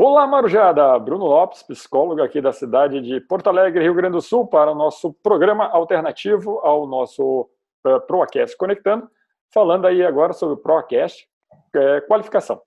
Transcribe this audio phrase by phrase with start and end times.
[0.00, 0.96] Olá, Marujada!
[1.00, 4.74] Bruno Lopes, psicólogo aqui da cidade de Porto Alegre, Rio Grande do Sul, para o
[4.76, 7.50] nosso programa alternativo ao nosso
[7.84, 9.10] uh, ProAcast Conectando,
[9.52, 11.28] falando aí agora sobre o ProAcast
[11.74, 12.62] é, qualificação,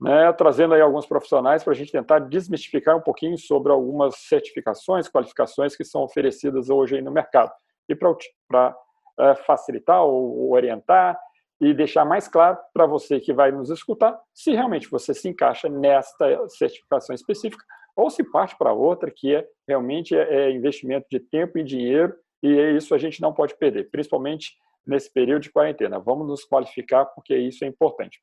[0.00, 5.06] né, trazendo aí alguns profissionais para a gente tentar desmistificar um pouquinho sobre algumas certificações,
[5.06, 7.52] qualificações que são oferecidas hoje no mercado.
[7.90, 8.74] E para
[9.18, 11.20] é, facilitar ou orientar
[11.60, 15.68] e deixar mais claro para você que vai nos escutar se realmente você se encaixa
[15.68, 17.62] nesta certificação específica
[17.94, 22.14] ou se parte para outra que é realmente é, é investimento de tempo e dinheiro
[22.42, 24.54] e isso a gente não pode perder, principalmente
[24.86, 25.98] nesse período de quarentena.
[25.98, 28.18] Vamos nos qualificar porque isso é importante.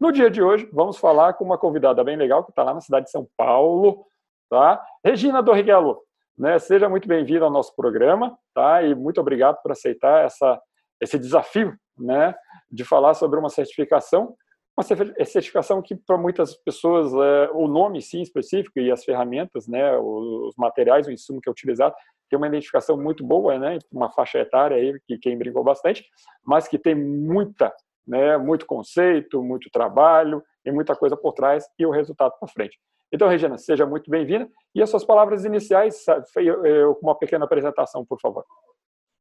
[0.00, 2.80] No dia de hoje, vamos falar com uma convidada bem legal que está lá na
[2.80, 4.06] cidade de São Paulo,
[4.48, 4.82] tá?
[5.04, 6.00] Regina Dorriguelo,
[6.36, 6.58] né?
[6.58, 8.82] Seja muito bem-vinda ao nosso programa, tá?
[8.82, 10.60] E muito obrigado por aceitar essa,
[11.00, 12.34] esse desafio, né?
[12.70, 14.34] De falar sobre uma certificação,
[14.76, 14.84] uma
[15.24, 19.96] certificação que para muitas pessoas é, o nome sim específico e as ferramentas, né?
[19.98, 21.94] Os materiais, o insumo que é utilizado
[22.30, 23.78] tem uma identificação muito boa, né?
[23.92, 26.06] Uma faixa etária aí que quem brincou bastante,
[26.44, 27.74] mas que tem muita,
[28.06, 28.38] né?
[28.38, 32.78] Muito conceito, muito trabalho e muita coisa por trás e o resultado para frente.
[33.12, 34.48] Então, Regina, seja muito bem-vinda.
[34.72, 36.06] E as suas palavras iniciais,
[37.02, 38.44] uma pequena apresentação, por favor.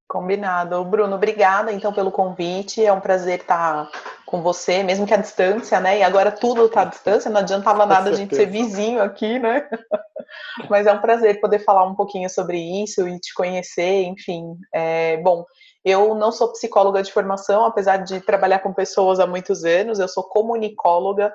[0.10, 0.84] Combinado.
[0.84, 2.84] Bruno, obrigada então pelo convite.
[2.84, 3.88] É um prazer estar
[4.26, 6.00] com você, mesmo que à distância, né?
[6.00, 9.70] E agora tudo está à distância, não adiantava nada a gente ser vizinho aqui, né?
[10.68, 14.58] Mas é um prazer poder falar um pouquinho sobre isso e te conhecer, enfim.
[14.74, 15.46] É, bom,
[15.86, 20.08] eu não sou psicóloga de formação, apesar de trabalhar com pessoas há muitos anos, eu
[20.08, 21.32] sou comunicóloga.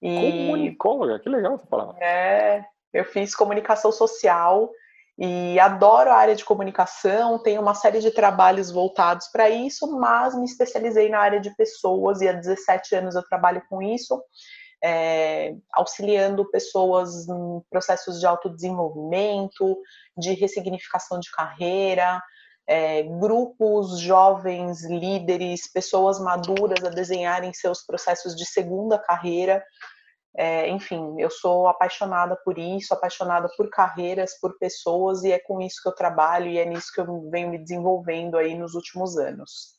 [0.00, 0.46] E...
[0.46, 1.18] Comunicóloga?
[1.18, 2.02] Que legal essa palavra.
[2.02, 2.64] É,
[2.94, 4.70] eu fiz comunicação social
[5.18, 10.38] e adoro a área de comunicação, tenho uma série de trabalhos voltados para isso, mas
[10.38, 14.22] me especializei na área de pessoas e há 17 anos eu trabalho com isso,
[14.84, 19.78] é, auxiliando pessoas em processos de autodesenvolvimento,
[20.18, 22.22] de ressignificação de carreira,
[22.66, 29.64] é, grupos jovens, líderes, pessoas maduras a desenharem seus processos de segunda carreira
[30.36, 35.60] é, enfim, eu sou apaixonada por isso, apaixonada por carreiras, por pessoas, e é com
[35.60, 39.16] isso que eu trabalho e é nisso que eu venho me desenvolvendo aí nos últimos
[39.16, 39.76] anos.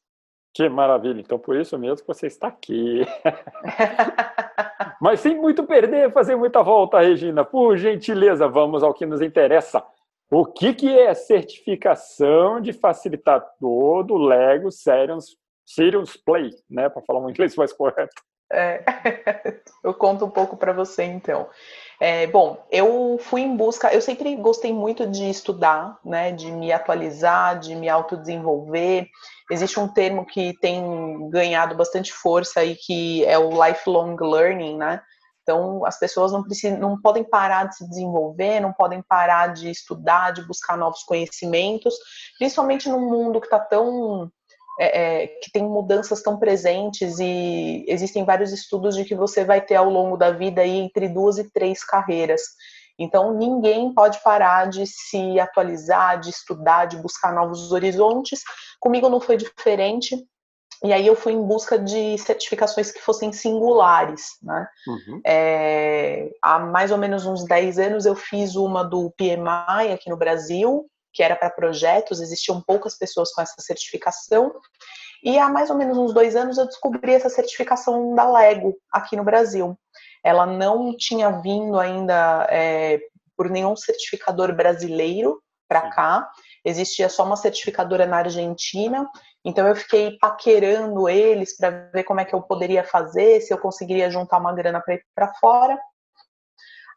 [0.54, 1.20] Que maravilha!
[1.20, 3.06] Então, por isso mesmo que você está aqui.
[5.00, 7.46] Mas sem muito perder, fazer muita volta, Regina.
[7.46, 9.84] Por gentileza, vamos ao que nos interessa.
[10.32, 16.90] O que, que é certificação de facilitador do Lego Serious, Serious Play, né?
[16.90, 18.20] Para falar um inglês mais correto.
[18.52, 18.84] É,
[19.84, 21.50] eu conto um pouco para você então.
[22.00, 26.72] É, bom, eu fui em busca, eu sempre gostei muito de estudar, né, de me
[26.72, 29.08] atualizar, de me autodesenvolver.
[29.52, 35.02] Existe um termo que tem ganhado bastante força aí que é o lifelong learning, né?
[35.42, 39.72] Então, as pessoas não precisam, não podem parar de se desenvolver, não podem parar de
[39.72, 41.96] estudar, de buscar novos conhecimentos,
[42.38, 44.30] principalmente num mundo que está tão
[44.80, 49.60] é, é, que tem mudanças tão presentes e existem vários estudos de que você vai
[49.60, 52.42] ter ao longo da vida aí entre duas e três carreiras.
[53.00, 58.42] Então ninguém pode parar de se atualizar, de estudar, de buscar novos horizontes.
[58.80, 60.16] Comigo não foi diferente.
[60.84, 64.68] E aí eu fui em busca de certificações que fossem singulares, né?
[64.88, 65.22] Uhum.
[65.26, 70.18] É, há mais ou menos uns 10 anos eu fiz uma do PMI aqui no
[70.18, 74.54] Brasil, que era para projetos, existiam poucas pessoas com essa certificação.
[75.24, 79.16] E há mais ou menos uns dois anos eu descobri essa certificação da Lego aqui
[79.16, 79.76] no Brasil.
[80.24, 83.00] Ela não tinha vindo ainda é,
[83.36, 86.30] por nenhum certificador brasileiro para cá.
[86.64, 89.10] Existia só uma certificadora na Argentina.
[89.44, 93.58] Então eu fiquei paquerando eles para ver como é que eu poderia fazer, se eu
[93.58, 95.80] conseguiria juntar uma grana para ir para fora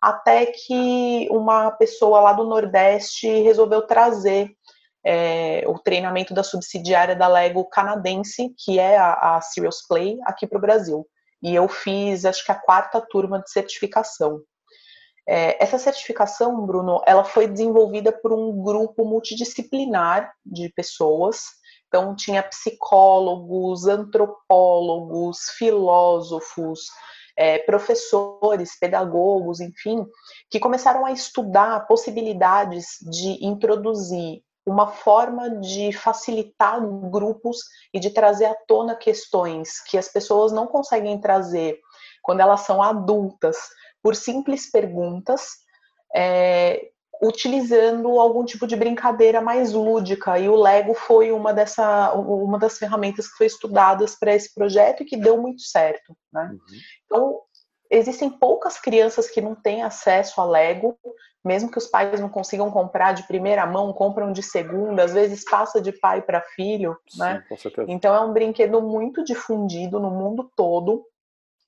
[0.00, 4.50] até que uma pessoa lá do Nordeste resolveu trazer
[5.04, 10.46] é, o treinamento da subsidiária da Lego canadense, que é a, a Serious Play, aqui
[10.46, 11.06] para o Brasil.
[11.42, 14.42] E eu fiz, acho que a quarta turma de certificação.
[15.28, 21.42] É, essa certificação, Bruno, ela foi desenvolvida por um grupo multidisciplinar de pessoas.
[21.86, 26.86] Então, tinha psicólogos, antropólogos, filósofos,
[27.40, 30.06] é, professores, pedagogos, enfim,
[30.50, 36.78] que começaram a estudar possibilidades de introduzir uma forma de facilitar
[37.08, 37.60] grupos
[37.94, 41.80] e de trazer à tona questões que as pessoas não conseguem trazer
[42.22, 43.56] quando elas são adultas
[44.02, 45.48] por simples perguntas,
[46.14, 46.90] é,
[47.22, 50.38] utilizando algum tipo de brincadeira mais lúdica.
[50.38, 55.02] E o Lego foi uma, dessa, uma das ferramentas que foi estudadas para esse projeto
[55.02, 56.16] e que deu muito certo.
[56.32, 56.50] Né?
[56.50, 56.58] Uhum.
[57.04, 57.40] Então,
[57.90, 60.98] existem poucas crianças que não têm acesso a Lego,
[61.44, 65.44] mesmo que os pais não consigam comprar de primeira mão, compram de segunda, às vezes
[65.44, 67.44] passa de pai para filho, Sim, né?
[67.88, 71.04] Então é um brinquedo muito difundido no mundo todo.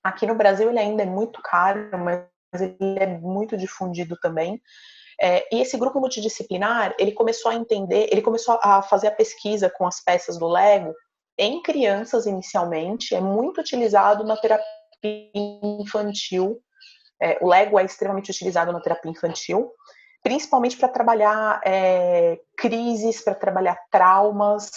[0.02, 4.60] Aqui no Brasil ele ainda é muito caro, mas ele é muito difundido também.
[5.22, 9.70] É, e esse grupo multidisciplinar, ele começou a entender, ele começou a fazer a pesquisa
[9.70, 10.92] com as peças do Lego
[11.38, 14.66] em crianças inicialmente, é muito utilizado na terapia
[15.80, 16.60] infantil.
[17.20, 19.70] É, o Lego é extremamente utilizado na terapia infantil,
[20.22, 24.70] principalmente para trabalhar é, crises, para trabalhar traumas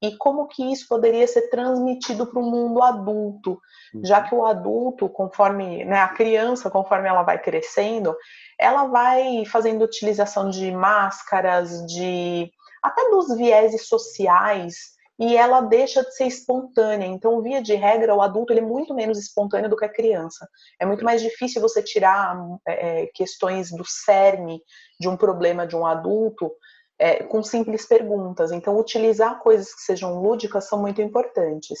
[0.00, 3.60] e como que isso poderia ser transmitido para o mundo adulto,
[4.04, 4.28] já uhum.
[4.28, 8.14] que o adulto, conforme né, a criança, conforme ela vai crescendo,
[8.58, 12.50] ela vai fazendo utilização de máscaras, de
[12.82, 17.06] até dos vieses sociais e ela deixa de ser espontânea.
[17.06, 20.46] Então, via de regra, o adulto ele é muito menos espontâneo do que a criança.
[20.78, 22.36] É muito mais difícil você tirar
[22.66, 24.60] é, é, questões do cerne
[25.00, 26.52] de um problema de um adulto
[26.98, 28.52] é, com simples perguntas.
[28.52, 31.80] Então, utilizar coisas que sejam lúdicas são muito importantes.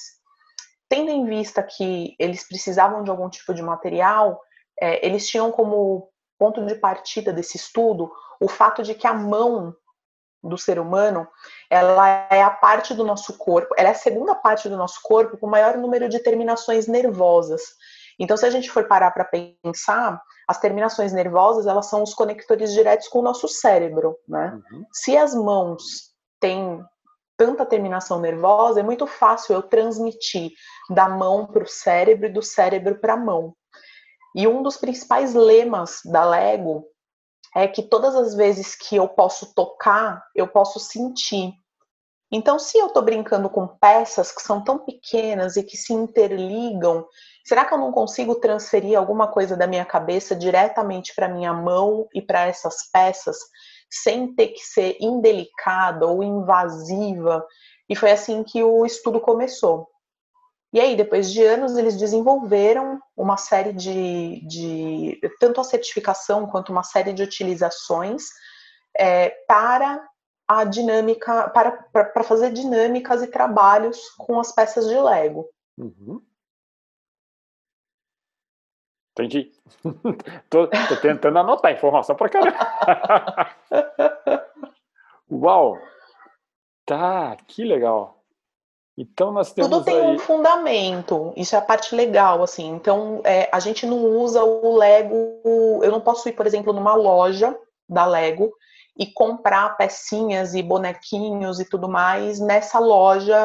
[0.88, 4.40] Tendo em vista que eles precisavam de algum tipo de material,
[4.80, 8.10] é, eles tinham como ponto de partida desse estudo
[8.40, 9.74] o fato de que a mão
[10.48, 11.26] do ser humano,
[11.70, 15.36] ela é a parte do nosso corpo, ela é a segunda parte do nosso corpo
[15.36, 17.62] com maior número de terminações nervosas.
[18.18, 19.28] Então, se a gente for parar para
[19.62, 24.58] pensar, as terminações nervosas, elas são os conectores diretos com o nosso cérebro, né?
[24.70, 24.84] Uhum.
[24.92, 26.82] Se as mãos têm
[27.36, 30.52] tanta terminação nervosa, é muito fácil eu transmitir
[30.88, 33.54] da mão para o cérebro e do cérebro para a mão.
[34.34, 36.84] E um dos principais lemas da Lego
[37.54, 41.52] é que todas as vezes que eu posso tocar, eu posso sentir.
[42.30, 47.06] Então, se eu estou brincando com peças que são tão pequenas e que se interligam,
[47.44, 52.08] será que eu não consigo transferir alguma coisa da minha cabeça diretamente para minha mão
[52.12, 53.36] e para essas peças,
[53.88, 57.46] sem ter que ser indelicada ou invasiva?
[57.88, 59.88] E foi assim que o estudo começou.
[60.72, 66.70] E aí, depois de anos, eles desenvolveram uma série de, de tanto a certificação quanto
[66.70, 68.24] uma série de utilizações
[68.98, 70.06] é, para
[70.48, 75.48] a dinâmica, para, para fazer dinâmicas e trabalhos com as peças de Lego.
[75.78, 76.22] Uhum.
[79.12, 79.50] Entendi.
[80.50, 82.58] tô, tô, tentando anotar informação para caramba.
[85.30, 85.78] Uau!
[86.84, 88.15] Tá, que legal.
[88.96, 90.16] Então nós temos Tudo tem aí...
[90.16, 92.68] um fundamento, isso é a parte legal, assim.
[92.70, 95.40] Então é, a gente não usa o Lego.
[95.82, 97.56] Eu não posso ir, por exemplo, numa loja
[97.88, 98.52] da Lego
[98.98, 103.36] e comprar pecinhas e bonequinhos e tudo mais nessa loja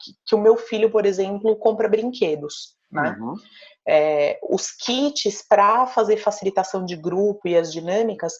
[0.00, 3.16] que, que o meu filho, por exemplo, compra brinquedos, né?
[3.20, 3.34] Uhum.
[3.88, 8.32] É, os kits para fazer facilitação de grupo e as dinâmicas,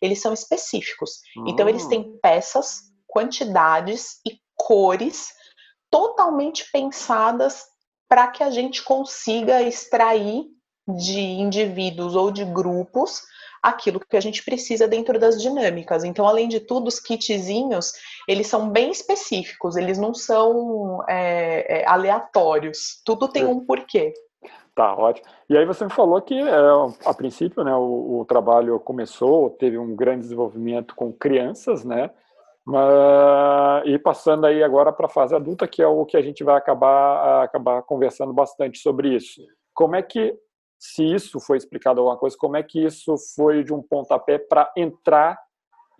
[0.00, 1.20] eles são específicos.
[1.36, 1.48] Uhum.
[1.48, 2.18] Então eles têm hum.
[2.22, 5.28] peças, quantidades e cores
[5.94, 7.62] totalmente pensadas
[8.08, 10.44] para que a gente consiga extrair
[10.88, 13.22] de indivíduos ou de grupos
[13.62, 16.02] aquilo que a gente precisa dentro das dinâmicas.
[16.02, 17.92] Então, além de tudo, os kitzinhos,
[18.28, 23.00] eles são bem específicos, eles não são é, é, aleatórios.
[23.04, 24.12] Tudo tem um porquê.
[24.74, 25.28] Tá, ótimo.
[25.48, 26.56] E aí você me falou que, é,
[27.04, 32.10] a princípio, né, o, o, trabalho começou, teve um grande desenvolvimento com crianças, né?
[32.66, 36.42] Mas, e passando aí agora para a fase adulta, que é o que a gente
[36.42, 39.42] vai acabar, acabar conversando bastante sobre isso.
[39.74, 40.34] Como é que,
[40.78, 44.72] se isso foi explicado alguma coisa, como é que isso foi de um pontapé para
[44.76, 45.38] entrar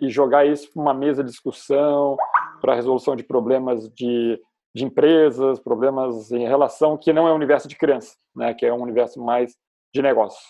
[0.00, 2.16] e jogar isso para uma mesa de discussão,
[2.61, 4.40] para resolução de problemas de,
[4.75, 8.73] de empresas, problemas em relação que não é um universo de criança, né, que é
[8.73, 9.54] um universo mais
[9.94, 10.42] de negócio.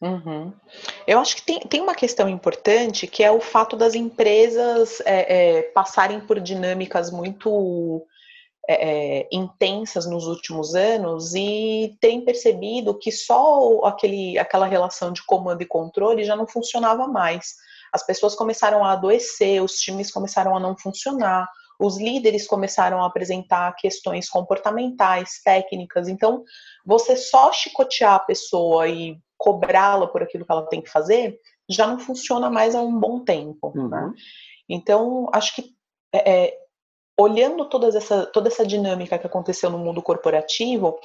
[0.00, 0.52] Uhum.
[1.06, 5.58] Eu acho que tem, tem uma questão importante que é o fato das empresas é,
[5.58, 8.06] é, passarem por dinâmicas muito
[8.68, 15.24] é, é intensas nos últimos anos e terem percebido que só aquele, aquela relação de
[15.24, 17.56] comando e controle já não funcionava mais.
[17.92, 21.48] As pessoas começaram a adoecer, os times começaram a não funcionar,
[21.80, 26.06] os líderes começaram a apresentar questões comportamentais, técnicas.
[26.06, 26.44] Então,
[26.84, 31.86] você só chicotear a pessoa e cobrá-la por aquilo que ela tem que fazer, já
[31.86, 33.72] não funciona mais há um bom tempo.
[33.74, 33.88] Uhum.
[33.88, 34.12] Né?
[34.68, 35.74] Então, acho que
[36.12, 36.58] é, é
[37.18, 40.98] olhando toda essa, toda essa dinâmica que aconteceu no mundo corporativo,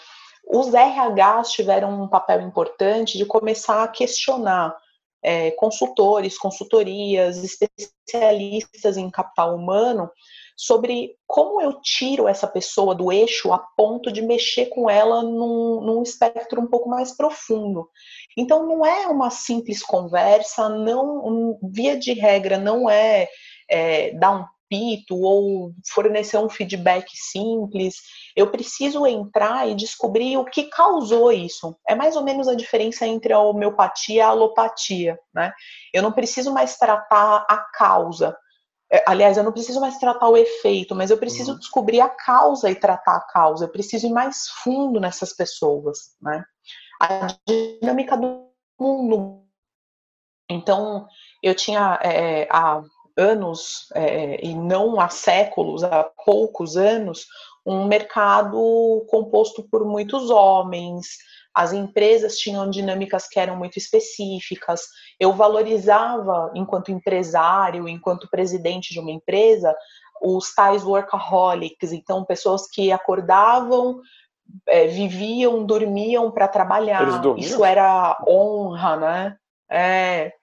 [0.46, 4.76] os RHs tiveram um papel importante de começar a questionar
[5.24, 10.12] é, consultores, consultorias, especialistas em capital humano
[10.56, 15.82] sobre como eu tiro essa pessoa do eixo a ponto de mexer com ela num,
[15.82, 17.90] num espectro um pouco mais profundo.
[18.38, 23.28] Então, não é uma simples conversa, não, um, via de regra, não é,
[23.70, 27.98] é dar um pito ou fornecer um feedback simples.
[28.36, 31.76] Eu preciso entrar e descobrir o que causou isso.
[31.88, 35.54] É mais ou menos a diferença entre a homeopatia e a alopatia, né?
[35.94, 38.36] Eu não preciso mais tratar a causa.
[38.94, 41.58] É, aliás, eu não preciso mais tratar o efeito, mas eu preciso uhum.
[41.58, 43.66] descobrir a causa e tratar a causa.
[43.66, 46.46] Eu preciso ir mais fundo nessas pessoas, né?
[47.02, 49.42] A dinâmica do mundo.
[50.48, 51.08] Então,
[51.42, 52.84] eu tinha é, há
[53.18, 57.26] anos, é, e não há séculos, há poucos anos,
[57.66, 61.08] um mercado composto por muitos homens,
[61.54, 64.82] as empresas tinham dinâmicas que eram muito específicas.
[65.20, 69.76] Eu valorizava, enquanto empresário, enquanto presidente de uma empresa,
[70.22, 74.00] os tais workaholics, então pessoas que acordavam,
[74.68, 77.22] é, viviam, dormiam para trabalhar.
[77.38, 79.38] Isso era honra, né?
[79.70, 80.34] É.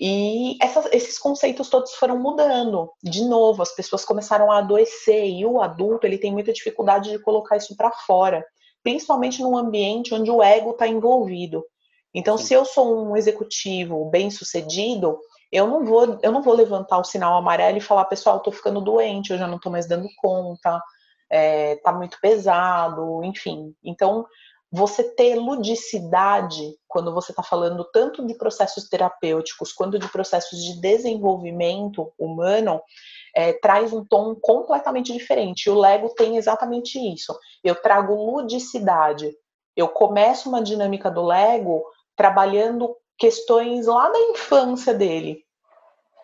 [0.00, 2.90] E essas, esses conceitos todos foram mudando.
[3.02, 7.18] De novo, as pessoas começaram a adoecer e o adulto ele tem muita dificuldade de
[7.18, 8.44] colocar isso para fora,
[8.82, 11.64] principalmente num ambiente onde o ego está envolvido.
[12.14, 12.44] Então, Sim.
[12.44, 15.18] se eu sou um executivo bem sucedido,
[15.52, 18.80] eu não vou eu não vou levantar o sinal amarelo e falar, pessoal, estou ficando
[18.80, 20.82] doente, eu já não estou mais dando conta,
[21.30, 23.74] é, tá muito pesado, enfim.
[23.84, 24.26] Então,
[24.70, 30.78] você ter ludicidade quando você está falando tanto de processos terapêuticos quanto de processos de
[30.80, 32.80] desenvolvimento humano
[33.38, 35.66] é, traz um tom completamente diferente.
[35.66, 37.38] E o Lego tem exatamente isso.
[37.62, 39.32] Eu trago ludicidade.
[39.76, 41.84] Eu começo uma dinâmica do Lego
[42.16, 45.44] trabalhando questões lá da infância dele.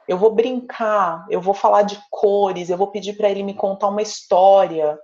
[0.08, 3.90] Eu vou brincar, eu vou falar de cores, eu vou pedir para ele me contar
[3.90, 4.98] uma história.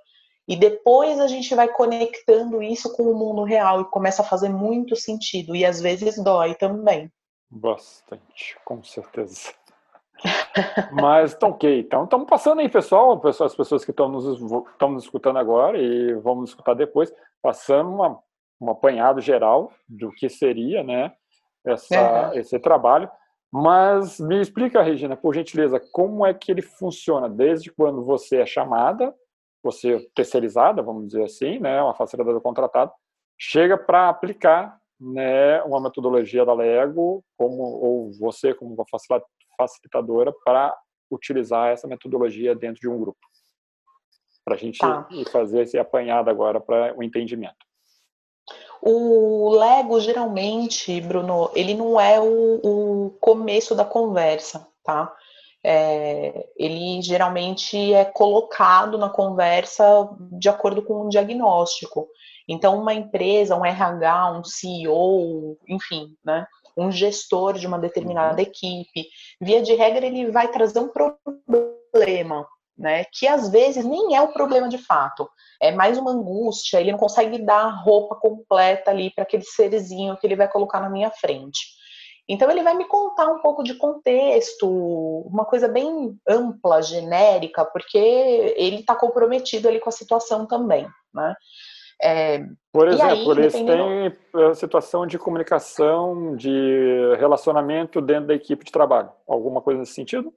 [0.48, 4.48] E depois a gente vai conectando isso com o mundo real e começa a fazer
[4.48, 5.54] muito sentido.
[5.54, 7.08] E às vezes dói também.
[7.48, 9.52] Bastante, com certeza.
[10.92, 11.80] Mas tá ok.
[11.80, 14.40] Então estamos passando aí, pessoal, as pessoas que estão nos,
[14.72, 17.12] estão nos escutando agora e vamos escutar depois,
[17.42, 18.18] passando uma,
[18.60, 21.12] um apanhado geral do que seria né,
[21.64, 23.10] essa, esse trabalho.
[23.52, 28.46] Mas me explica, Regina, por gentileza, como é que ele funciona desde quando você é
[28.46, 29.12] chamada
[29.62, 32.92] você terceirizada, vamos dizer assim, né, uma facilitadora contratada,
[33.38, 38.74] chega para aplicar né, uma metodologia da Lego, como, ou você como
[39.60, 40.74] facilitadora, para
[41.10, 43.18] utilizar essa metodologia dentro de um grupo.
[44.44, 45.06] Para a gente tá.
[45.30, 47.56] fazer esse apanhado agora para o entendimento.
[48.82, 55.14] O Lego, geralmente, Bruno, ele não é o, o começo da conversa, tá?
[55.62, 62.08] é, ele geralmente é colocado na conversa de acordo com um diagnóstico.
[62.48, 66.46] Então, uma empresa, um RH, um CEO, enfim, né,
[66.80, 68.48] um gestor de uma determinada uhum.
[68.48, 69.08] equipe,
[69.40, 72.46] via de regra, ele vai trazer um problema,
[72.76, 75.28] né, que às vezes nem é o problema de fato,
[75.60, 80.16] é mais uma angústia, ele não consegue dar a roupa completa ali para aquele serzinho
[80.16, 81.78] que ele vai colocar na minha frente.
[82.26, 84.68] Então ele vai me contar um pouco de contexto,
[85.26, 91.34] uma coisa bem ampla, genérica, porque ele está comprometido ali com a situação também, né?
[92.02, 94.16] É, por exemplo, aí, eles dependendo...
[94.32, 99.10] têm a situação de comunicação, de relacionamento dentro da equipe de trabalho.
[99.28, 100.32] Alguma coisa nesse sentido?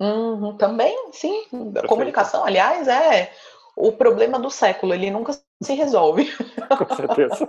[0.00, 1.44] Uhum, também, sim.
[1.50, 1.86] Perfeito.
[1.86, 3.30] Comunicação, aliás, é
[3.76, 6.26] o problema do século, ele nunca se resolve.
[6.78, 7.48] Com certeza.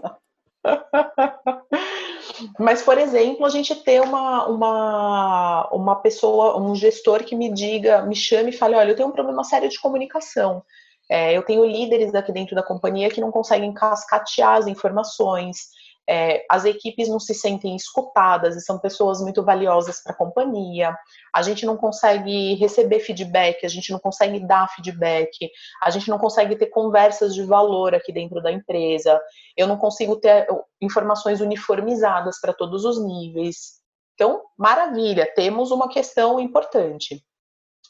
[2.60, 8.04] Mas, por exemplo, a gente ter uma, uma, uma pessoa, um gestor que me diga,
[8.04, 10.64] me chame e fale, olha, eu tenho um problema sério de comunicação.
[11.10, 15.70] É, eu tenho líderes aqui dentro da companhia que não conseguem cascatear as informações,
[16.12, 20.98] é, as equipes não se sentem escutadas e são pessoas muito valiosas para a companhia.
[21.32, 25.52] A gente não consegue receber feedback, a gente não consegue dar feedback,
[25.84, 29.22] a gente não consegue ter conversas de valor aqui dentro da empresa.
[29.56, 30.48] Eu não consigo ter
[30.82, 33.80] informações uniformizadas para todos os níveis.
[34.16, 37.24] Então, maravilha, temos uma questão importante.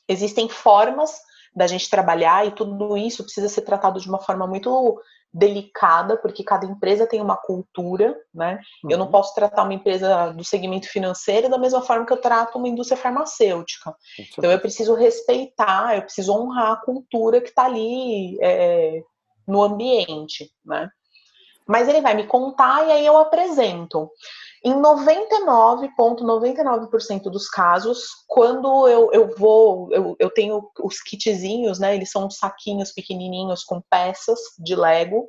[0.10, 1.22] Existem formas
[1.56, 5.01] da gente trabalhar e tudo isso precisa ser tratado de uma forma muito
[5.32, 8.60] delicada, porque cada empresa tem uma cultura, né?
[8.84, 8.91] Uhum.
[8.91, 9.12] Eu não uhum.
[9.12, 13.00] posso tratar uma empresa do segmento financeiro da mesma forma que eu trato uma indústria
[13.00, 13.96] farmacêutica.
[14.38, 19.01] Então eu preciso respeitar, eu preciso honrar a cultura que está ali é,
[19.48, 20.89] no ambiente, né?
[21.68, 24.10] Mas ele vai me contar e aí eu apresento.
[24.63, 25.89] Em 99,99%
[26.22, 31.96] ,99 dos casos, quando eu, eu vou, eu, eu tenho os kitzinhos, né?
[31.96, 35.28] Eles são saquinhos pequenininhos com peças de Lego.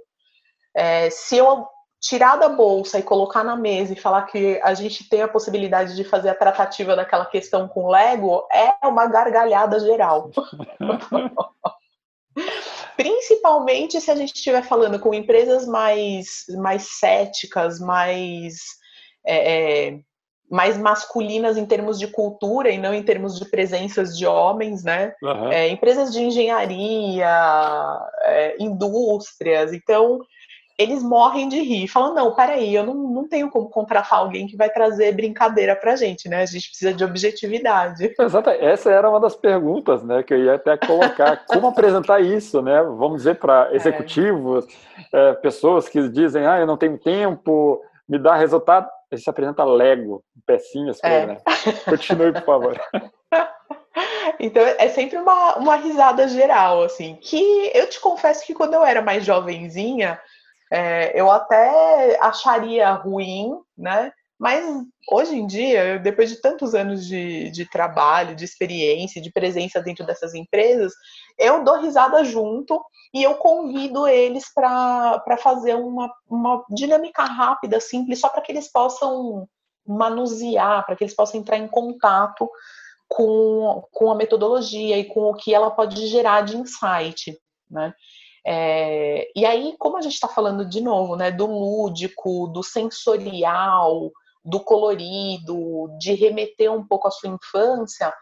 [0.75, 1.66] É, se eu
[2.00, 5.94] tirar da bolsa e colocar na mesa e falar que a gente tem a possibilidade
[5.94, 10.30] de fazer a tratativa daquela questão com Lego, é uma gargalhada geral.
[12.96, 18.79] Principalmente se a gente estiver falando com empresas mais, mais céticas, mais,
[19.26, 19.98] é, é,
[20.50, 25.14] mais masculinas em termos de cultura e não em termos de presenças de homens, né?
[25.22, 25.52] Uhum.
[25.52, 27.28] É, empresas de engenharia,
[28.22, 29.72] é, indústrias.
[29.72, 30.20] Então,
[30.80, 34.56] eles morrem de rir, falam, não, peraí, eu não, não tenho como contratar alguém que
[34.56, 36.40] vai trazer brincadeira pra gente, né?
[36.40, 38.14] A gente precisa de objetividade.
[38.18, 42.62] Exato, essa era uma das perguntas, né, que eu ia até colocar, como apresentar isso,
[42.62, 42.82] né?
[42.82, 43.76] Vamos dizer para é.
[43.76, 44.66] executivos,
[45.12, 45.30] é.
[45.30, 49.64] É, pessoas que dizem, ah, eu não tenho tempo, me dá resultado, a gente apresenta
[49.64, 51.26] Lego, pecinhas é.
[51.26, 51.36] né?
[51.84, 52.80] Continue, por favor.
[54.38, 58.84] Então é sempre uma, uma risada geral, assim, que eu te confesso que quando eu
[58.84, 60.18] era mais jovenzinha,
[60.70, 64.12] é, eu até acharia ruim, né?
[64.40, 64.64] Mas
[65.12, 70.06] hoje em dia, depois de tantos anos de, de trabalho, de experiência, de presença dentro
[70.06, 70.94] dessas empresas,
[71.38, 72.82] eu dou risada junto
[73.12, 78.66] e eu convido eles para fazer uma, uma dinâmica rápida, simples, só para que eles
[78.73, 79.47] possam
[79.87, 82.49] manusear, para que eles possam entrar em contato
[83.06, 87.38] com, com a metodologia e com o que ela pode gerar de insight.
[87.70, 87.92] Né?
[88.47, 94.11] É, e aí, como a gente está falando de novo, né, do lúdico, do sensorial,
[94.44, 98.12] do colorido, de remeter um pouco à sua infância,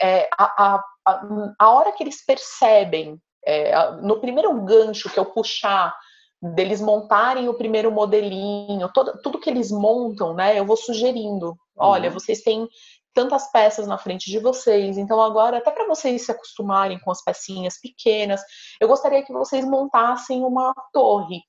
[0.00, 1.22] é, a, a,
[1.58, 5.94] a, hora que eles percebem, é, no primeiro gancho que eu puxar,
[6.42, 11.56] deles montarem o primeiro modelinho, todo, tudo que eles montam, né, eu vou sugerindo.
[11.76, 12.14] Olha, uhum.
[12.14, 12.68] vocês têm
[13.14, 14.98] tantas peças na frente de vocês.
[14.98, 18.42] Então, agora, até para vocês se acostumarem com as pecinhas pequenas,
[18.78, 21.40] eu gostaria que vocês montassem uma torre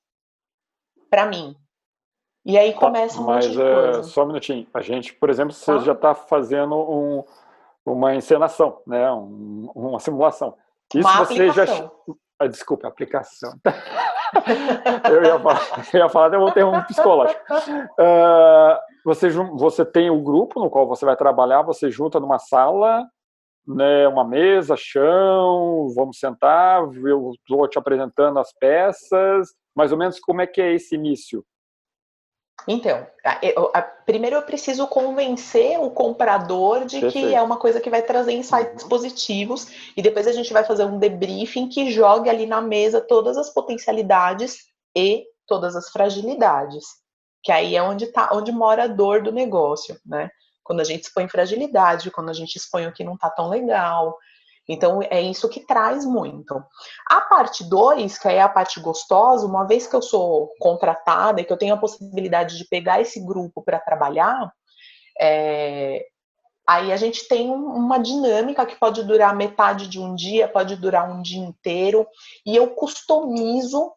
[1.10, 1.54] para mim.
[2.48, 4.02] E aí tá, começa um Mas, monte de é, coisa.
[4.04, 4.66] só um minutinho.
[4.72, 7.22] A gente, por exemplo, você já está fazendo um,
[7.84, 9.12] uma encenação, né?
[9.12, 10.54] Um, uma simulação.
[10.94, 11.76] Isso uma você aplicação.
[11.76, 12.14] já.
[12.38, 13.52] Ah, desculpa, aplicação.
[15.12, 15.60] eu, ia falar,
[15.92, 17.38] eu ia falar, eu vou ter um psicológico.
[17.52, 22.38] Uh, você, você tem o um grupo no qual você vai trabalhar, você junta numa
[22.38, 23.06] sala,
[23.66, 30.18] né, uma mesa, chão, vamos sentar, eu estou te apresentando as peças, mais ou menos
[30.18, 31.44] como é que é esse início?
[32.66, 33.06] Então,
[33.42, 37.28] eu, a, primeiro eu preciso convencer o comprador de Perfeito.
[37.28, 38.88] que é uma coisa que vai trazer insights uhum.
[38.88, 43.38] positivos e depois a gente vai fazer um debriefing que jogue ali na mesa todas
[43.38, 46.84] as potencialidades e todas as fragilidades
[47.42, 50.30] que aí é onde tá, onde mora a dor do negócio, né?
[50.62, 54.18] Quando a gente expõe fragilidade, quando a gente expõe o que não tá tão legal.
[54.68, 56.62] Então é isso que traz muito.
[57.08, 61.44] A parte 2, que é a parte gostosa, uma vez que eu sou contratada e
[61.44, 64.52] que eu tenho a possibilidade de pegar esse grupo para trabalhar,
[65.18, 66.06] é,
[66.66, 71.10] aí a gente tem uma dinâmica que pode durar metade de um dia, pode durar
[71.10, 72.06] um dia inteiro,
[72.44, 73.90] e eu customizo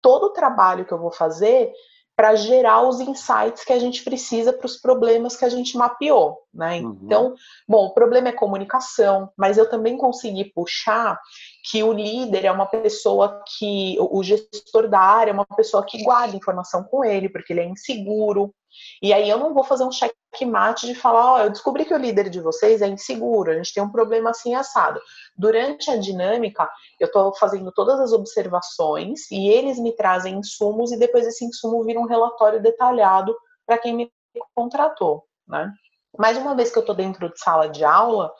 [0.00, 1.72] todo o trabalho que eu vou fazer
[2.16, 6.38] para gerar os insights que a gente precisa para os problemas que a gente mapeou,
[6.52, 6.80] né?
[6.80, 6.98] Uhum.
[7.02, 7.34] Então,
[7.68, 11.20] bom, o problema é comunicação, mas eu também consegui puxar
[11.68, 16.02] que o líder é uma pessoa que o gestor da área é uma pessoa que
[16.02, 18.54] guarda informação com ele, porque ele é inseguro,
[19.02, 21.94] e aí eu não vou fazer um checkmate de falar, ó, oh, eu descobri que
[21.94, 25.00] o líder de vocês é inseguro, a gente tem um problema assim assado.
[25.36, 30.98] Durante a dinâmica, eu estou fazendo todas as observações e eles me trazem insumos e
[30.98, 34.12] depois esse insumo vira um relatório detalhado para quem me
[34.54, 35.72] contratou, né?
[36.16, 38.32] Mais uma vez que eu estou dentro de sala de aula,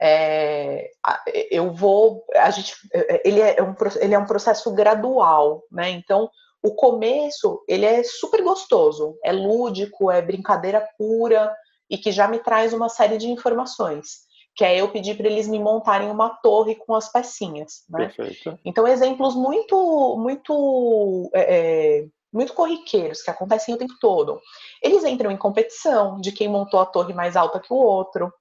[0.00, 0.90] é,
[1.50, 2.74] eu vou, a gente,
[3.24, 5.90] ele é um, ele é um processo gradual, né?
[5.90, 6.30] Então,
[6.62, 11.54] o começo, ele é super gostoso, é lúdico, é brincadeira pura
[11.88, 14.26] e que já me traz uma série de informações.
[14.54, 18.06] Que é eu pedir para eles me montarem uma torre com as pecinhas, né?
[18.06, 18.58] Perfeito.
[18.64, 24.40] Então, exemplos muito, muito, é, é, muito corriqueiros que acontecem o tempo todo.
[24.82, 28.32] Eles entram em competição de quem montou a torre mais alta que o outro,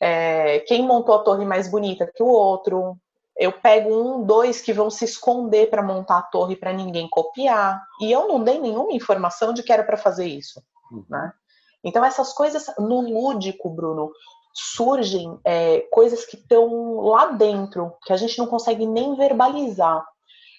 [0.00, 2.96] é, quem montou a torre mais bonita que o outro,
[3.36, 7.82] eu pego um, dois que vão se esconder para montar a torre para ninguém copiar.
[8.00, 10.62] E eu não dei nenhuma informação de que era para fazer isso.
[10.90, 11.04] Uhum.
[11.08, 11.32] Né?
[11.84, 14.10] Então, essas coisas no lúdico, Bruno,
[14.52, 20.04] surgem é, coisas que estão lá dentro, que a gente não consegue nem verbalizar,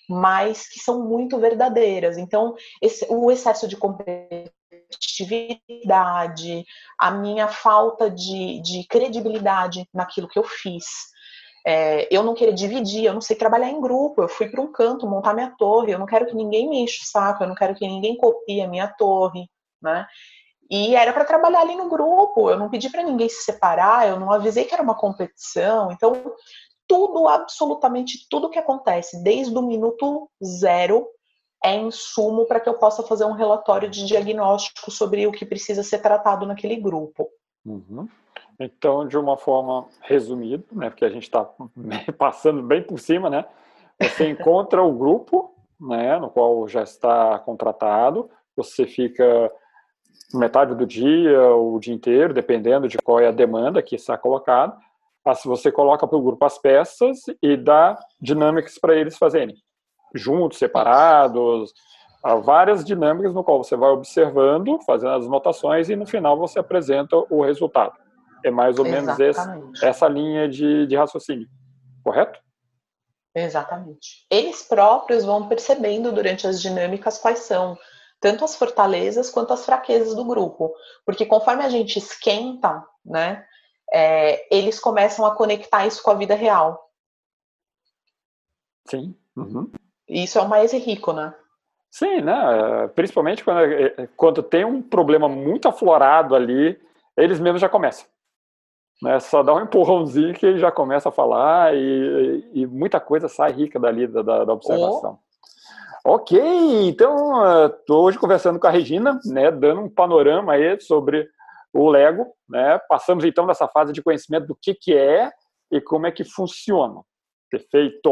[0.10, 2.18] mas que são muito verdadeiras.
[2.18, 4.61] Então, esse, o excesso de competição
[4.92, 6.66] competitividade,
[6.98, 10.86] a minha falta de, de credibilidade naquilo que eu fiz.
[11.66, 14.72] É, eu não queria dividir, eu não sei trabalhar em grupo, eu fui para um
[14.72, 17.56] canto montar minha torre, eu não quero que ninguém me enche o saco, eu não
[17.56, 19.48] quero que ninguém copie a minha torre,
[19.82, 20.08] né?
[20.70, 24.20] E era para trabalhar ali no grupo, eu não pedi para ninguém se separar, eu
[24.20, 26.34] não avisei que era uma competição, então
[26.88, 31.08] tudo, absolutamente tudo que acontece, desde o minuto zero,
[31.64, 35.84] é insumo para que eu possa fazer um relatório de diagnóstico sobre o que precisa
[35.84, 37.30] ser tratado naquele grupo.
[37.66, 38.08] Uhum.
[38.60, 41.46] Então, de uma forma resumida, né, porque a gente está
[42.18, 43.46] passando bem por cima, né,
[44.00, 49.52] você encontra o grupo, né, no qual já está contratado, você fica
[50.34, 54.76] metade do dia, o dia inteiro, dependendo de qual é a demanda que está colocada.
[55.46, 59.56] Você coloca para o grupo as peças e dá dinâmicas para eles fazerem
[60.14, 61.74] juntos, separados,
[62.24, 66.60] há várias dinâmicas no qual você vai observando, fazendo as anotações e no final você
[66.60, 67.94] apresenta o resultado.
[68.44, 69.42] É mais ou menos esse,
[69.84, 71.48] essa linha de, de raciocínio,
[72.04, 72.40] correto?
[73.34, 74.26] Exatamente.
[74.30, 77.78] Eles próprios vão percebendo durante as dinâmicas quais são
[78.20, 80.74] tanto as fortalezas quanto as fraquezas do grupo,
[81.06, 83.44] porque conforme a gente esquenta, né,
[83.92, 86.90] é, eles começam a conectar isso com a vida real.
[88.88, 89.16] Sim.
[89.36, 89.72] Uhum.
[90.12, 91.34] Isso é o mais rico, né?
[91.90, 92.90] Sim, né?
[92.94, 96.78] Principalmente quando, é, é, quando tem um problema muito aflorado ali,
[97.16, 98.06] eles mesmos já começam.
[99.02, 99.20] Né?
[99.22, 103.54] Só dá um empurrãozinho que ele já começa a falar e, e muita coisa sai
[103.54, 105.18] rica dali da, da observação.
[105.26, 105.32] Oh.
[106.14, 106.40] Ok,
[106.90, 111.30] então estou hoje conversando com a Regina, né, dando um panorama aí sobre
[111.72, 112.80] o Lego, né?
[112.90, 115.32] Passamos então dessa fase de conhecimento do que, que é
[115.72, 117.02] e como é que funciona.
[117.52, 118.10] Perfeito.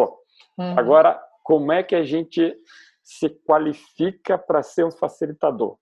[0.57, 0.77] Uhum.
[0.77, 2.55] Agora como é que a gente
[3.01, 5.77] se qualifica para ser um facilitador?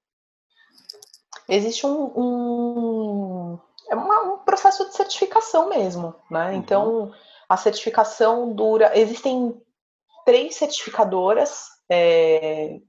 [1.50, 6.52] Existe um, um, é um processo de certificação mesmo, né?
[6.52, 6.54] Uhum.
[6.54, 7.14] Então,
[7.50, 8.98] a certificação dura.
[8.98, 9.62] Existem
[10.26, 12.80] três certificadoras, é,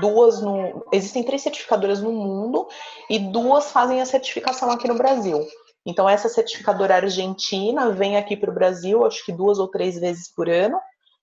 [0.00, 0.84] duas no.
[0.92, 2.66] Existem três certificadoras no mundo
[3.08, 5.46] e duas fazem a certificação aqui no Brasil.
[5.86, 10.28] Então, essa certificadora argentina vem aqui para o Brasil, acho que duas ou três vezes
[10.28, 10.76] por ano.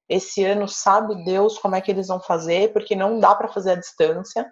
[0.10, 3.72] Esse ano, sabe Deus como é que eles vão fazer, porque não dá para fazer
[3.72, 4.50] à distância.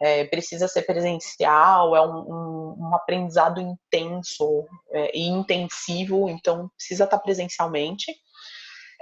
[0.00, 7.04] É, precisa ser presencial, é um, um, um aprendizado intenso é, e intensivo, então precisa
[7.04, 8.14] estar presencialmente.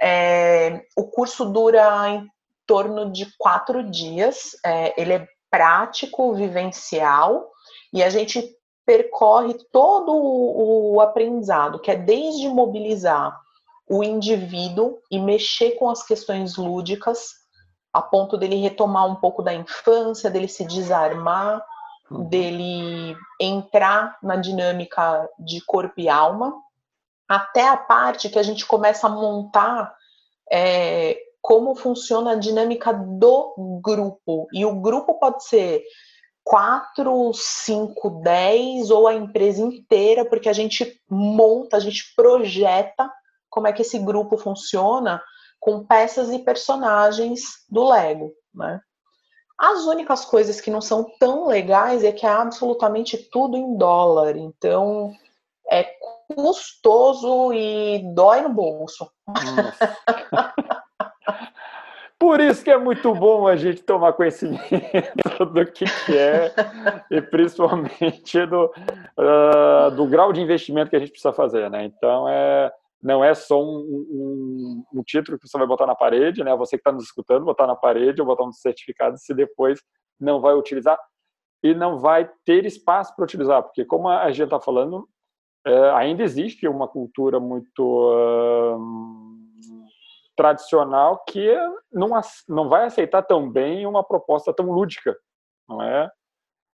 [0.01, 2.25] É, o curso dura em
[2.65, 7.51] torno de quatro dias, é, ele é prático, vivencial,
[7.93, 8.43] e a gente
[8.85, 13.37] percorre todo o aprendizado, que é desde mobilizar
[13.87, 17.29] o indivíduo e mexer com as questões lúdicas,
[17.93, 21.63] a ponto dele retomar um pouco da infância, dele se desarmar,
[22.09, 22.27] uhum.
[22.27, 26.53] dele entrar na dinâmica de corpo e alma,
[27.27, 29.95] até a parte que a gente começa a montar
[30.51, 34.47] é, como funciona a dinâmica do grupo.
[34.51, 35.83] E o grupo pode ser
[36.43, 43.11] 4, 5, 10 ou a empresa inteira, porque a gente monta, a gente projeta
[43.55, 45.23] como é que esse grupo funciona
[45.61, 48.81] com peças e personagens do Lego, né?
[49.57, 54.35] As únicas coisas que não são tão legais é que é absolutamente tudo em dólar,
[54.35, 55.13] então
[55.71, 55.89] é
[56.35, 59.09] custoso e dói no bolso.
[62.19, 66.53] Por isso que é muito bom a gente tomar conhecimento do que, que é
[67.09, 71.85] e principalmente do, uh, do grau de investimento que a gente precisa fazer, né?
[71.85, 72.69] Então é
[73.05, 76.55] não é só um, um, um, título que você vai botar na parede, né?
[76.55, 79.79] Você que está nos escutando, botar na parede ou botar um certificado, se depois
[80.19, 80.97] não vai utilizar
[81.61, 85.07] e não vai ter espaço para utilizar, porque como a gente está falando,
[85.67, 88.79] é, ainda existe uma cultura muito uh,
[90.35, 91.55] tradicional que
[91.93, 92.09] não,
[92.49, 95.15] não vai aceitar tão bem uma proposta tão lúdica,
[95.69, 96.09] não é?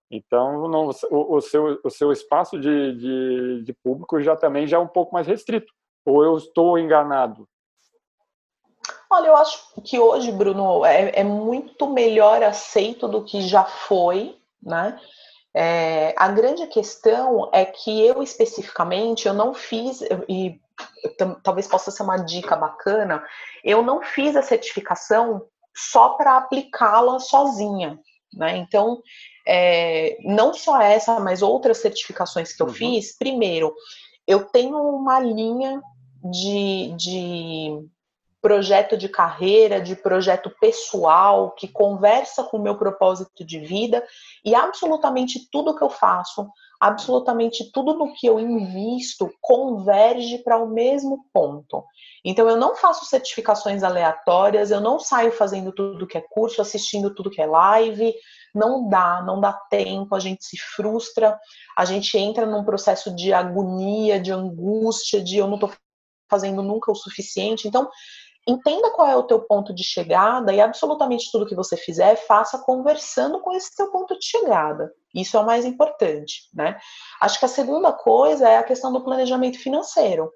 [0.09, 4.77] Então, não, o, o, seu, o seu espaço de, de, de público já também já
[4.77, 5.71] é um pouco mais restrito.
[6.05, 7.47] Ou eu estou enganado?
[9.09, 14.37] Olha, eu acho que hoje, Bruno, é, é muito melhor aceito do que já foi,
[14.61, 14.99] né?
[15.53, 20.59] É, a grande questão é que eu especificamente eu não fiz e
[21.41, 23.23] talvez possa ser uma dica bacana.
[23.63, 27.97] Eu não fiz a certificação só para aplicá-la sozinha,
[28.33, 28.57] né?
[28.57, 29.01] Então,
[29.47, 32.73] é, não só essa, mas outras certificações que eu uhum.
[32.73, 33.17] fiz.
[33.17, 33.73] Primeiro,
[34.27, 35.81] eu tenho uma linha
[36.31, 37.89] de, de
[38.41, 44.03] projeto de carreira, de projeto pessoal, que conversa com o meu propósito de vida,
[44.43, 46.47] e absolutamente tudo que eu faço,
[46.79, 51.83] absolutamente tudo no que eu invisto converge para o mesmo ponto.
[52.23, 57.15] Então eu não faço certificações aleatórias, eu não saio fazendo tudo que é curso, assistindo
[57.15, 58.13] tudo que é live,
[58.53, 61.39] não dá, não dá tempo, a gente se frustra,
[61.75, 65.71] a gente entra num processo de agonia, de angústia, de eu não estou
[66.29, 67.67] fazendo nunca o suficiente.
[67.67, 67.89] Então,
[68.47, 72.59] entenda qual é o teu ponto de chegada e absolutamente tudo que você fizer, faça
[72.59, 74.91] conversando com esse teu ponto de chegada.
[75.13, 76.77] Isso é o mais importante, né?
[77.21, 80.31] Acho que a segunda coisa é a questão do planejamento financeiro.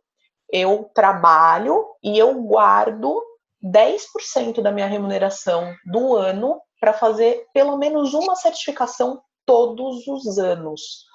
[0.51, 3.21] Eu trabalho e eu guardo
[3.63, 11.05] 10% da minha remuneração do ano para fazer pelo menos uma certificação todos os anos.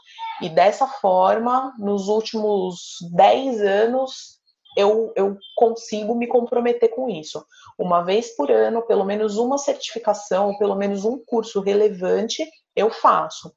[0.42, 4.33] E dessa forma, nos últimos 10 anos,
[4.76, 7.44] eu, eu consigo me comprometer com isso.
[7.78, 13.52] Uma vez por ano, pelo menos uma certificação, pelo menos um curso relevante, eu faço.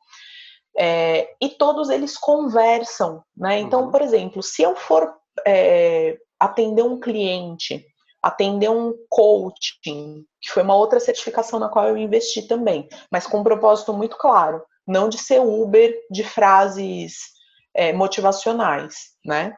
[0.77, 3.59] É, e todos eles conversam, né?
[3.59, 3.91] Então, uhum.
[3.91, 5.11] por exemplo, se eu for
[5.45, 7.83] é, atender um cliente,
[8.21, 13.39] atender um coaching, que foi uma outra certificação na qual eu investi também, mas com
[13.39, 17.37] um propósito muito claro, não de ser Uber de frases
[17.73, 19.55] é, motivacionais, né?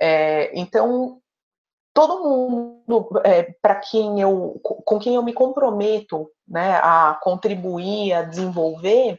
[0.00, 1.20] É, então,
[1.92, 8.22] todo mundo é, para quem eu, com quem eu me comprometo, né, a contribuir, a
[8.22, 9.18] desenvolver,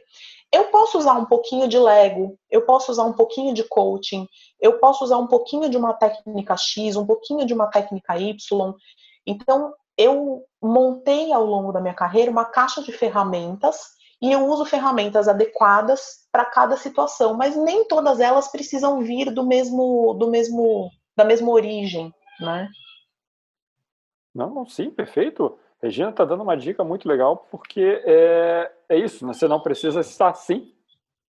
[0.52, 4.26] eu posso usar um pouquinho de Lego, eu posso usar um pouquinho de coaching,
[4.60, 8.74] eu posso usar um pouquinho de uma técnica X, um pouquinho de uma técnica Y.
[9.26, 13.78] Então, eu montei ao longo da minha carreira uma caixa de ferramentas
[14.22, 19.44] e eu uso ferramentas adequadas para cada situação, mas nem todas elas precisam vir do
[19.44, 22.68] mesmo, do mesmo, da mesma origem, né?
[24.32, 25.58] Não, não, sim, perfeito.
[25.82, 29.32] Regina está dando uma dica muito legal, porque é, é isso, né?
[29.32, 30.72] você não precisa estar assim,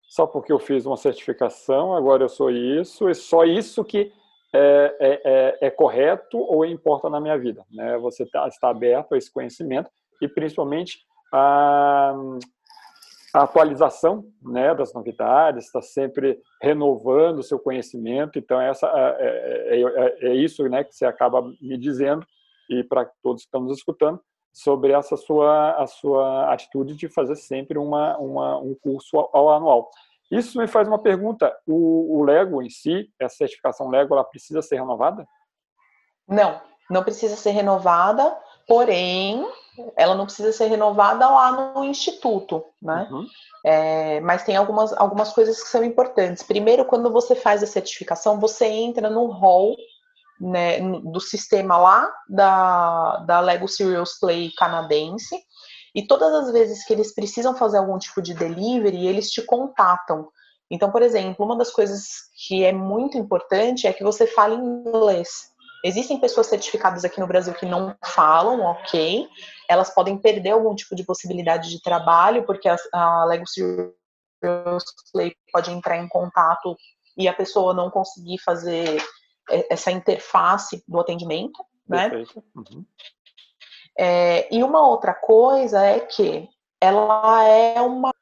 [0.01, 4.11] só porque eu fiz uma certificação, agora eu sou isso, e só isso que
[4.51, 7.63] é, é, é, é correto ou importa na minha vida.
[7.71, 7.99] Né?
[7.99, 12.15] Você tá, está aberto a esse conhecimento e principalmente a,
[13.33, 18.39] a atualização né, das novidades, está sempre renovando o seu conhecimento.
[18.39, 22.25] Então, essa é, é, é, é isso né, que você acaba me dizendo,
[22.69, 24.19] e para todos que estão nos escutando,
[24.51, 29.89] sobre essa sua, a sua atitude de fazer sempre uma, uma, um curso ao anual.
[30.31, 34.61] Isso me faz uma pergunta: o, o Lego em si, essa certificação Lego, ela precisa
[34.61, 35.27] ser renovada?
[36.27, 38.37] Não, não precisa ser renovada,
[38.69, 39.43] porém,
[39.97, 43.07] ela não precisa ser renovada lá no instituto, né?
[43.09, 43.27] Uhum.
[43.65, 46.43] É, mas tem algumas, algumas coisas que são importantes.
[46.43, 49.75] Primeiro, quando você faz a certificação, você entra no hall
[50.39, 55.35] né, do sistema lá da, da Lego Serious Play canadense,
[55.93, 60.29] e todas as vezes que eles precisam fazer algum tipo de delivery, eles te contatam.
[60.69, 65.49] Então, por exemplo, uma das coisas que é muito importante é que você fale inglês.
[65.83, 69.27] Existem pessoas certificadas aqui no Brasil que não falam, ok.
[69.67, 73.25] Elas podem perder algum tipo de possibilidade de trabalho, porque a, a
[75.13, 76.75] Play pode entrar em contato
[77.17, 79.01] e a pessoa não conseguir fazer
[79.69, 82.09] essa interface do atendimento, né?
[82.55, 82.85] Uhum.
[83.97, 86.47] É, e uma outra coisa é que
[86.79, 88.13] ela é uma.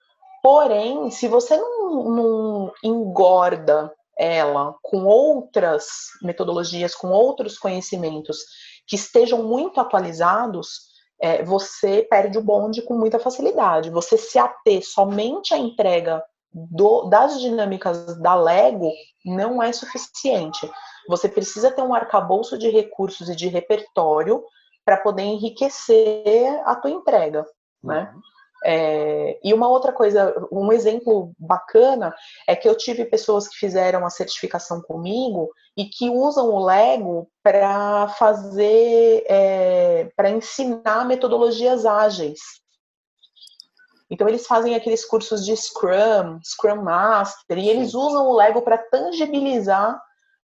[0.42, 5.86] Porém, se você não, não engorda ela com outras
[6.22, 8.40] metodologias, com outros conhecimentos
[8.88, 10.88] que estejam muito atualizados,
[11.22, 13.90] é, você perde o bonde com muita facilidade.
[13.90, 18.92] Você se ater somente à entrega do, das dinâmicas da Lego
[19.26, 20.70] não é suficiente.
[21.08, 24.44] Você precisa ter um arcabouço de recursos e de repertório
[24.86, 27.46] para poder enriquecer a tua entrega,
[27.84, 28.12] né?
[28.14, 28.22] Uhum.
[28.64, 32.14] É, e uma outra coisa, um exemplo bacana
[32.48, 37.30] é que eu tive pessoas que fizeram a certificação comigo e que usam o Lego
[37.44, 42.40] para fazer, é, para ensinar metodologias ágeis.
[44.10, 48.78] Então eles fazem aqueles cursos de Scrum, Scrum Master, e eles usam o Lego para
[48.78, 50.02] tangibilizar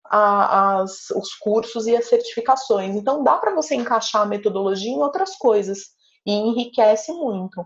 [0.04, 2.96] a, as, os cursos e as certificações.
[2.96, 5.90] Então dá para você encaixar a metodologia em outras coisas
[6.26, 7.64] e enriquece muito.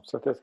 [0.00, 0.40] Com certeza.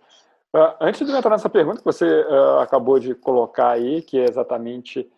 [0.55, 4.25] Uh, antes de entrar nessa pergunta que você uh, acabou de colocar aí, que é
[4.25, 5.09] exatamente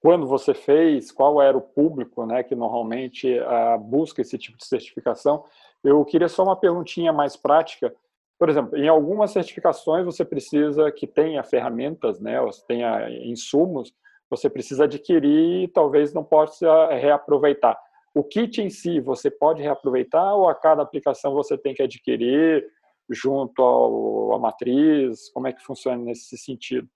[0.00, 4.66] quando você fez, qual era o público né, que normalmente uh, busca esse tipo de
[4.66, 5.44] certificação,
[5.82, 7.94] eu queria só uma perguntinha mais prática.
[8.38, 13.92] Por exemplo, em algumas certificações você precisa que tenha ferramentas, né, ou tenha insumos
[14.30, 17.78] você precisa adquirir e talvez não possa reaproveitar.
[18.14, 22.66] o kit em si você pode reaproveitar ou a cada aplicação você tem que adquirir
[23.10, 25.30] junto ao, à matriz?
[25.32, 26.88] Como é que funciona nesse sentido?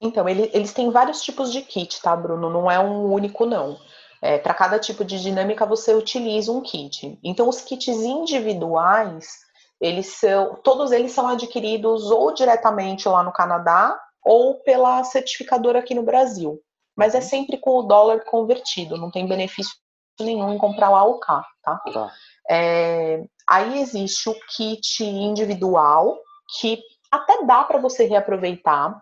[0.00, 2.50] Então, ele, eles têm vários tipos de kit, tá, Bruno?
[2.50, 3.78] Não é um único, não.
[4.20, 7.18] É, Para cada tipo de dinâmica, você utiliza um kit.
[7.22, 9.38] Então, os kits individuais,
[9.80, 15.94] eles são, todos eles são adquiridos ou diretamente lá no Canadá ou pela certificadora aqui
[15.94, 16.60] no Brasil.
[16.96, 17.24] Mas é uhum.
[17.24, 19.74] sempre com o dólar convertido, não tem benefício
[20.24, 21.26] nenhum em comprar o AOK,
[21.62, 21.80] tá?
[21.92, 22.12] tá.
[22.48, 26.18] É, aí existe o kit individual,
[26.58, 29.00] que até dá para você reaproveitar,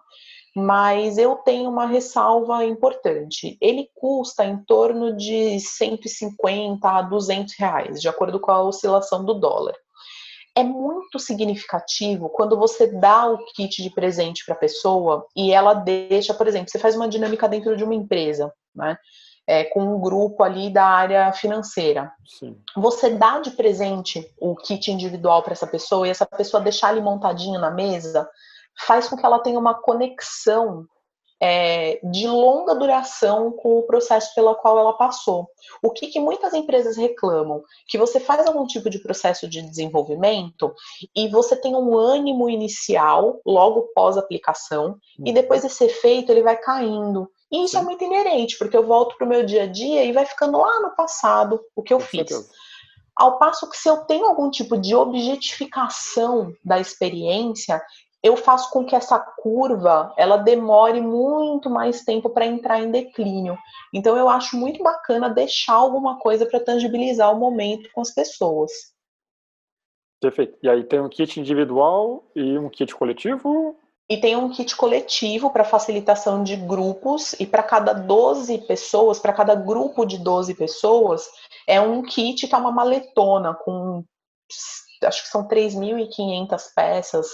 [0.57, 3.59] mas eu tenho uma ressalva importante.
[3.61, 9.35] Ele custa em torno de 150 a 200 reais, de acordo com a oscilação do
[9.35, 9.75] dólar.
[10.57, 15.75] É muito significativo quando você dá o kit de presente para a pessoa e ela
[15.75, 18.97] deixa, por exemplo, você faz uma dinâmica dentro de uma empresa, né?
[19.47, 22.11] É, com um grupo ali da área financeira.
[22.25, 22.57] Sim.
[22.77, 27.03] Você dá de presente o kit individual para essa pessoa e essa pessoa deixar ele
[27.03, 28.27] montadinho na mesa,
[28.87, 30.87] faz com que ela tenha uma conexão
[31.41, 35.49] é, de longa duração com o processo pela qual ela passou.
[35.83, 37.63] O que, que, muitas empresas reclamam?
[37.87, 40.73] Que você faz algum tipo de processo de desenvolvimento
[41.15, 45.27] e você tem um ânimo inicial, logo pós-aplicação, uhum.
[45.27, 47.31] e depois esse efeito ele vai caindo.
[47.55, 47.85] E isso é Sim.
[47.85, 50.59] é muito inerente, porque eu volto para o meu dia a dia e vai ficando
[50.59, 52.29] lá no passado o que eu Com fiz.
[52.29, 52.51] Certeza.
[53.15, 57.81] Ao passo que se eu tenho algum tipo de objetificação da experiência,
[58.25, 63.57] eu faço com que essa curva ela demore muito mais tempo para entrar em declínio.
[63.93, 68.73] Então eu acho muito bacana deixar alguma coisa para tangibilizar o momento com as pessoas.
[70.21, 70.59] Perfeito.
[70.61, 73.79] E aí tem um kit individual e um kit coletivo?
[74.09, 79.33] E tem um kit coletivo para facilitação de grupos, e para cada 12 pessoas, para
[79.33, 81.27] cada grupo de 12 pessoas,
[81.67, 84.05] é um kit que é uma maletona com
[85.03, 87.27] acho que são 3.500 peças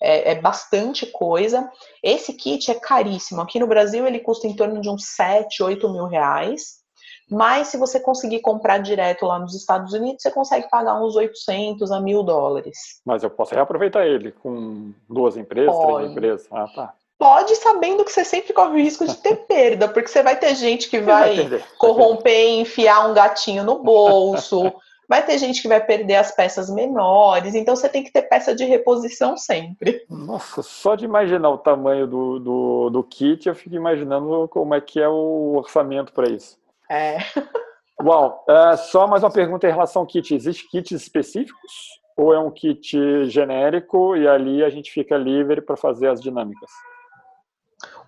[0.00, 1.70] é, é, bastante coisa.
[2.02, 3.40] Esse kit é caríssimo.
[3.40, 6.81] Aqui no Brasil ele custa em torno de uns 7, 8 mil reais.
[7.30, 11.90] Mas se você conseguir comprar direto lá nos Estados Unidos, você consegue pagar uns 800
[11.90, 13.00] a mil dólares.
[13.04, 15.94] Mas eu posso reaproveitar ele com duas empresas, Pode.
[15.94, 16.48] três empresas.
[16.50, 16.94] Ah, tá.
[17.18, 20.56] Pode, sabendo que você sempre corre o risco de ter perda, porque você vai ter
[20.56, 24.72] gente que vai, vai corromper, enfiar um gatinho no bolso,
[25.08, 28.54] vai ter gente que vai perder as peças menores, então você tem que ter peça
[28.54, 30.04] de reposição sempre.
[30.10, 34.80] Nossa, só de imaginar o tamanho do, do, do kit, eu fico imaginando como é
[34.80, 36.58] que é o orçamento para isso.
[36.92, 37.16] É.
[38.02, 40.34] Uau, uh, só mais uma pergunta em relação ao kit.
[40.34, 41.72] Existem kits específicos
[42.14, 46.70] ou é um kit genérico e ali a gente fica livre para fazer as dinâmicas?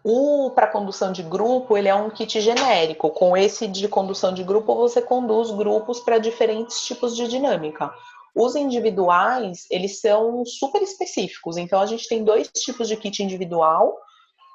[0.04, 3.08] O para condução de grupo, ele é um kit genérico.
[3.08, 7.90] Com esse de condução de grupo, você conduz grupos para diferentes tipos de dinâmica.
[8.36, 11.56] Os individuais, eles são super específicos.
[11.56, 13.96] Então, a gente tem dois tipos de kit individual.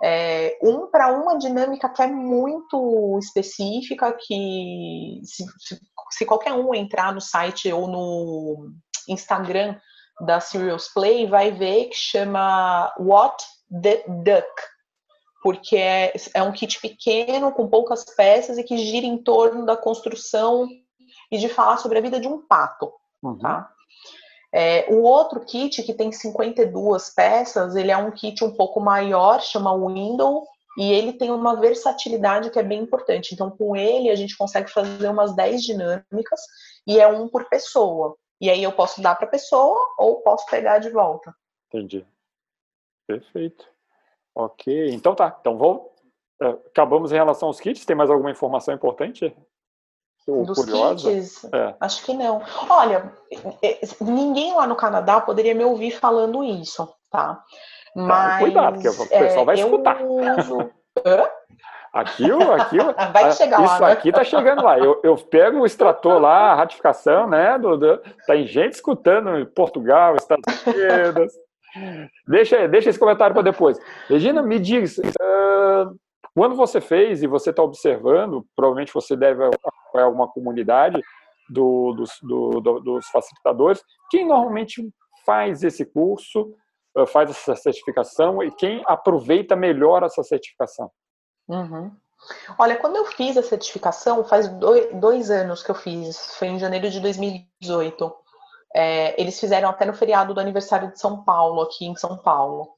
[0.01, 5.79] É, um para uma dinâmica que é muito específica, que se, se,
[6.11, 8.71] se, qualquer um entrar no site ou no
[9.09, 9.75] Instagram
[10.21, 13.43] da Serious Play, vai ver que chama What
[13.81, 14.49] the Duck
[15.41, 19.77] porque é, é um kit pequeno, com poucas peças e que gira em torno da
[19.77, 20.67] construção
[21.31, 22.91] e de falar sobre a vida de um pato,
[23.23, 23.37] uhum.
[23.37, 23.71] tá?
[24.51, 29.41] É, o outro kit, que tem 52 peças, ele é um kit um pouco maior,
[29.41, 30.45] chama Window,
[30.77, 33.33] e ele tem uma versatilidade que é bem importante.
[33.33, 36.41] Então, com ele, a gente consegue fazer umas 10 dinâmicas,
[36.87, 38.15] e é um por pessoa.
[38.41, 41.35] E aí eu posso dar para a pessoa ou posso pegar de volta.
[41.67, 42.05] Entendi.
[43.05, 43.67] Perfeito.
[44.33, 45.35] Ok, então tá.
[45.39, 45.93] Então vou.
[46.41, 47.85] É, acabamos em relação aos kits.
[47.85, 49.35] Tem mais alguma informação importante?
[50.45, 51.09] Dos curiosa?
[51.09, 51.43] kits?
[51.53, 51.75] É.
[51.79, 52.41] Acho que não.
[52.69, 53.13] Olha,
[53.61, 57.43] é, ninguém lá no Canadá poderia me ouvir falando isso, tá?
[57.95, 58.33] Mas.
[58.33, 60.01] Tá, cuidado, porque o pessoal é, vai escutar.
[60.03, 60.69] Uso...
[61.91, 62.77] Aqui, aqui,
[63.11, 63.93] vai chegar isso lá, né?
[63.93, 64.77] aqui tá chegando lá.
[64.77, 67.57] Eu, eu pego o extrator lá, a ratificação, né?
[67.57, 71.33] Do, do, tem gente escutando em Portugal, Estados Unidos.
[72.27, 73.79] Deixa, deixa esse comentário para depois.
[74.07, 75.95] Regina, me diz, uh,
[76.35, 79.43] quando você fez e você está observando, provavelmente você deve
[79.89, 81.01] acompanhar alguma comunidade
[81.49, 84.87] do, dos, do, do, dos facilitadores, quem normalmente
[85.25, 86.53] faz esse curso,
[86.95, 90.91] uh, faz essa certificação e quem aproveita melhor essa certificação?
[91.47, 91.91] Uhum.
[92.57, 96.59] Olha, quando eu fiz a certificação, faz dois, dois anos que eu fiz, foi em
[96.59, 98.13] janeiro de 2018.
[98.75, 102.75] É, eles fizeram até no feriado do aniversário de São Paulo, aqui em São Paulo.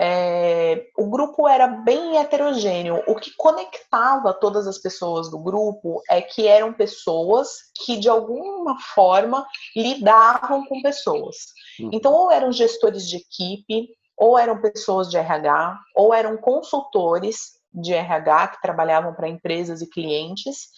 [0.00, 3.02] É, o grupo era bem heterogêneo.
[3.08, 7.48] O que conectava todas as pessoas do grupo é que eram pessoas
[7.84, 9.44] que, de alguma forma,
[9.74, 11.36] lidavam com pessoas.
[11.80, 11.90] Uhum.
[11.92, 17.92] Então, ou eram gestores de equipe, ou eram pessoas de RH, ou eram consultores de
[17.92, 20.68] RH que trabalhavam para empresas e clientes.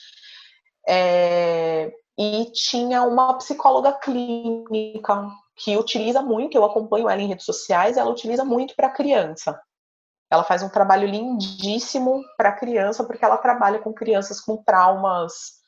[0.89, 5.29] É, e tinha uma psicóloga clínica
[5.63, 9.61] que utiliza muito, eu acompanho ela em redes sociais, ela utiliza muito para criança.
[10.31, 15.61] Ela faz um trabalho lindíssimo para criança, porque ela trabalha com crianças com traumas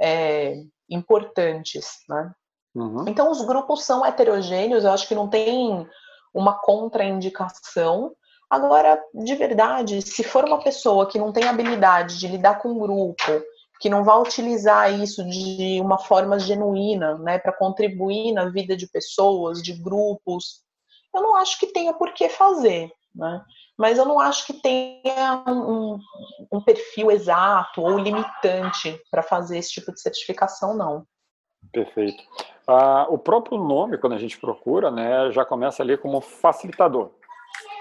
[0.00, 0.54] é,
[0.88, 2.32] importantes, né?
[2.74, 3.04] Uhum.
[3.06, 5.86] Então, os grupos são heterogêneos, eu acho que não tem
[6.32, 8.14] uma contraindicação.
[8.48, 12.78] Agora, de verdade, se for uma pessoa que não tem habilidade de lidar com um
[12.78, 13.42] grupo,
[13.80, 18.86] que não vai utilizar isso de uma forma genuína, né, para contribuir na vida de
[18.86, 20.62] pessoas, de grupos,
[21.14, 23.42] eu não acho que tenha por que fazer, né?
[23.76, 25.98] Mas eu não acho que tenha um,
[26.52, 31.06] um perfil exato ou limitante para fazer esse tipo de certificação, não.
[31.72, 32.22] Perfeito.
[32.66, 37.10] Ah, o próprio nome, quando a gente procura, né, já começa ali como facilitador.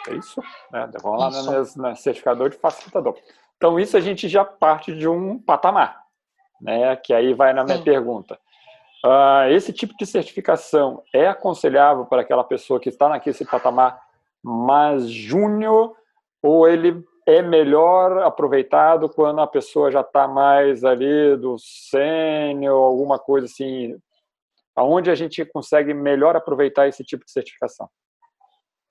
[0.08, 0.42] É isso?
[0.74, 1.82] É, vamos lá isso.
[1.82, 3.18] no certificador de facilitador.
[3.64, 6.04] Então, isso a gente já parte de um patamar,
[6.60, 6.98] né?
[6.98, 7.84] que aí vai na minha Sim.
[7.86, 8.38] pergunta.
[9.06, 14.02] Uh, esse tipo de certificação é aconselhável para aquela pessoa que está naquele patamar
[14.44, 15.96] mais júnior
[16.42, 23.18] ou ele é melhor aproveitado quando a pessoa já está mais ali do sênior, alguma
[23.18, 23.98] coisa assim?
[24.76, 27.90] Aonde a gente consegue melhor aproveitar esse tipo de certificação?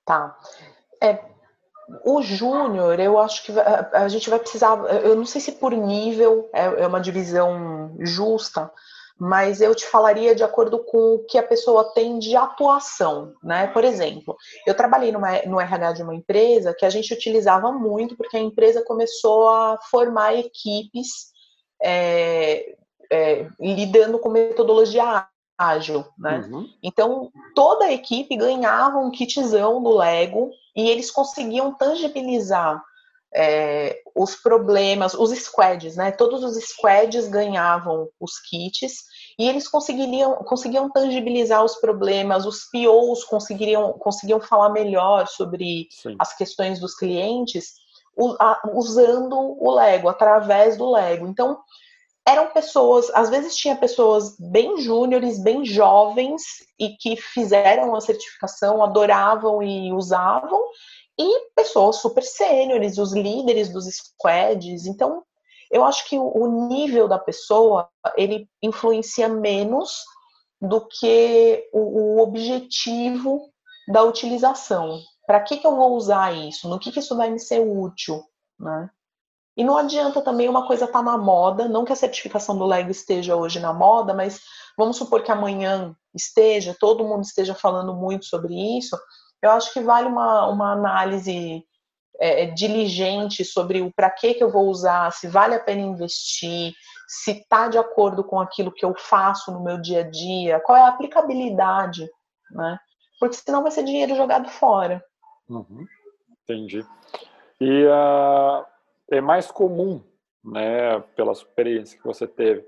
[0.07, 0.35] Tá.
[1.03, 1.32] É,
[2.05, 3.53] o júnior, eu acho que
[3.93, 8.71] a, gente vai precisar, eu não sei se por nível é, é, uma divisão justa,
[9.19, 13.69] mas eu te falaria de acordo com o que a pessoa tem de atuação, né?
[13.69, 14.37] Por exemplo,
[14.67, 18.41] eu trabalhei numa, no RH de uma empresa que a gente utilizava muito porque a
[18.41, 21.31] empresa começou a formar equipes
[21.81, 22.75] é,
[23.13, 25.27] é, lidando com metodologia
[25.57, 26.39] ágil, né?
[26.39, 26.69] Uhum.
[26.83, 32.83] Então, toda a equipe ganhava um kitzão do Lego e eles conseguiam tangibilizar
[33.35, 36.11] é, os problemas, os squads, né?
[36.11, 39.05] Todos os squads ganhavam os kits
[39.39, 46.17] e eles conseguiriam, conseguiam tangibilizar os problemas, os POs conseguiriam, conseguiam falar melhor sobre Sim.
[46.19, 47.81] as questões dos clientes
[48.75, 51.27] usando o Lego, através do Lego.
[51.27, 51.59] Então,
[52.27, 56.43] eram pessoas, às vezes tinha pessoas bem júniores, bem jovens
[56.79, 60.63] e que fizeram a certificação, adoravam e usavam,
[61.19, 64.87] e pessoas super sêniores, os líderes dos squads.
[64.87, 65.23] Então,
[65.71, 70.05] eu acho que o nível da pessoa ele influencia menos
[70.61, 73.51] do que o, objetivo
[73.89, 75.01] da utilização.
[75.27, 76.69] Para que, que eu vou usar isso?
[76.69, 78.23] No que, que isso vai me ser útil?
[78.59, 78.89] Né?
[79.57, 82.65] E não adianta também uma coisa estar tá na moda, não que a certificação do
[82.65, 84.41] Lego esteja hoje na moda, mas
[84.77, 88.97] vamos supor que amanhã esteja, todo mundo esteja falando muito sobre isso.
[89.43, 91.63] Eu acho que vale uma, uma análise
[92.19, 96.73] é, diligente sobre o para que, que eu vou usar, se vale a pena investir,
[97.07, 100.79] se está de acordo com aquilo que eu faço no meu dia a dia, qual
[100.79, 102.09] é a aplicabilidade,
[102.51, 102.79] né?
[103.21, 105.03] Porque senão vai ser dinheiro jogado fora.
[105.49, 105.87] Uhum,
[106.43, 106.87] entendi.
[107.61, 108.65] E uh,
[109.17, 110.03] é mais comum,
[110.45, 112.61] né, pela experiência que você teve,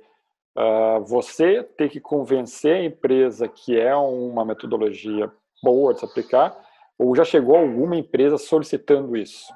[0.57, 5.30] uh, você ter que convencer a empresa que é uma metodologia
[5.62, 6.57] boa de se aplicar,
[6.99, 9.53] ou já chegou alguma empresa solicitando isso?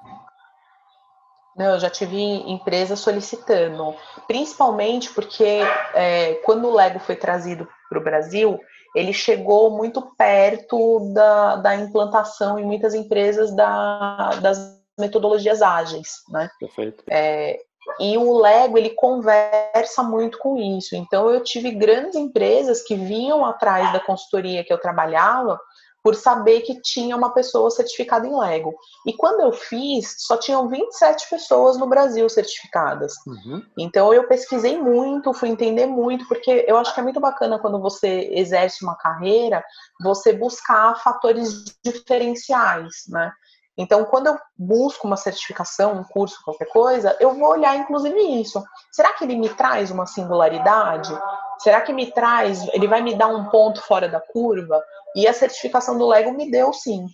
[1.56, 3.94] Não, eu já tive empresa solicitando,
[4.28, 5.60] principalmente porque
[5.92, 8.60] é, quando o Lego foi trazido para o Brasil,
[8.94, 16.50] ele chegou muito perto da, da implantação em muitas empresas da, das metodologias ágeis, né?
[16.58, 17.04] Perfeito.
[17.08, 17.58] É,
[18.00, 20.94] e o Lego ele conversa muito com isso.
[20.94, 25.58] Então eu tive grandes empresas que vinham atrás da consultoria que eu trabalhava
[26.02, 28.74] por saber que tinha uma pessoa certificada em Lego.
[29.06, 33.14] E quando eu fiz, só tinham 27 pessoas no Brasil certificadas.
[33.26, 33.62] Uhum.
[33.76, 37.80] Então eu pesquisei muito, fui entender muito, porque eu acho que é muito bacana quando
[37.80, 39.62] você exerce uma carreira,
[40.00, 43.32] você buscar fatores diferenciais, né?
[43.78, 48.60] Então, quando eu busco uma certificação, um curso, qualquer coisa, eu vou olhar inclusive isso.
[48.90, 51.16] Será que ele me traz uma singularidade?
[51.60, 54.82] Será que me traz, ele vai me dar um ponto fora da curva?
[55.14, 57.06] E a certificação do Lego me deu sim.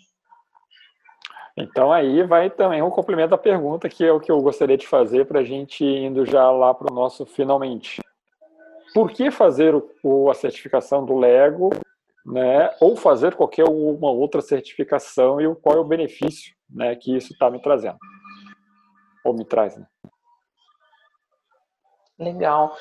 [1.55, 4.89] Então aí vai também um complemento da pergunta que é o que eu gostaria de
[4.89, 8.01] fazer para a gente indo já lá para o nosso finalmente.
[8.95, 11.71] Por que fazer o, a certificação do Lego
[12.25, 17.33] né, ou fazer qualquer uma outra certificação e qual é o benefício né, que isso
[17.33, 17.99] está me trazendo.
[19.25, 19.87] Ou me traz, né?
[22.19, 22.77] Legal.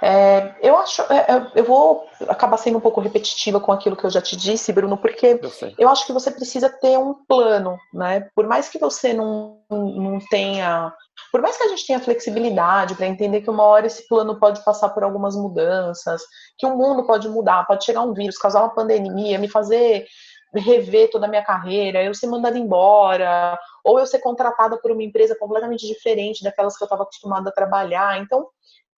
[0.00, 4.04] É, eu acho, é, é, eu vou acabar sendo um pouco repetitiva com aquilo que
[4.04, 7.76] eu já te disse, Bruno, porque eu, eu acho que você precisa ter um plano,
[7.92, 8.28] né?
[8.34, 10.90] Por mais que você não, não tenha,
[11.30, 14.64] por mais que a gente tenha flexibilidade para entender que uma hora esse plano pode
[14.64, 16.22] passar por algumas mudanças,
[16.56, 20.06] que o mundo pode mudar, pode chegar um vírus, causar uma pandemia, me fazer
[20.54, 25.02] rever toda a minha carreira, eu ser mandada embora, ou eu ser contratada por uma
[25.02, 28.18] empresa completamente diferente daquelas que eu estava acostumada a trabalhar.
[28.18, 28.48] Então,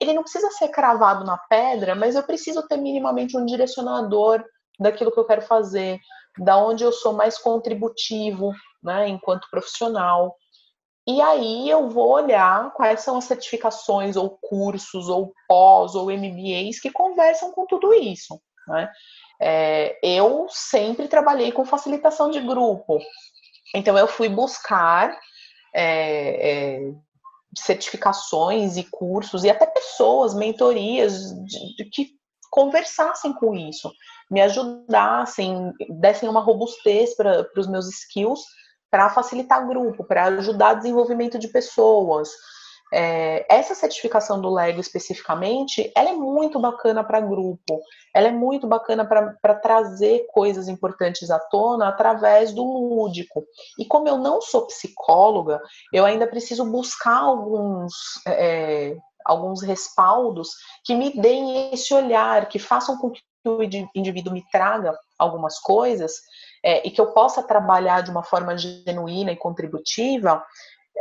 [0.00, 4.42] ele não precisa ser cravado na pedra, mas eu preciso ter minimamente um direcionador
[4.78, 5.98] daquilo que eu quero fazer,
[6.38, 10.34] da onde eu sou mais contributivo, né, enquanto profissional.
[11.06, 16.80] E aí eu vou olhar quais são as certificações ou cursos ou pós ou MBAs
[16.80, 18.90] que conversam com tudo isso, né?
[19.42, 22.98] É, eu sempre trabalhei com facilitação de grupo,
[23.74, 25.18] então eu fui buscar
[25.74, 26.92] é, é,
[27.56, 32.10] certificações e cursos e até pessoas, mentorias de, de que
[32.50, 33.92] conversassem com isso,
[34.30, 38.40] me ajudassem, dessem uma robustez para os meus skills
[38.90, 42.28] para facilitar grupo, para ajudar desenvolvimento de pessoas,
[42.92, 47.80] é, essa certificação do Lego especificamente, ela é muito bacana para grupo,
[48.14, 53.44] ela é muito bacana para trazer coisas importantes à tona através do lúdico.
[53.78, 55.60] E como eu não sou psicóloga,
[55.92, 57.92] eu ainda preciso buscar alguns,
[58.26, 60.48] é, alguns respaldos
[60.84, 63.62] que me deem esse olhar, que façam com que o
[63.94, 66.12] indivíduo me traga algumas coisas
[66.62, 70.44] é, e que eu possa trabalhar de uma forma genuína e contributiva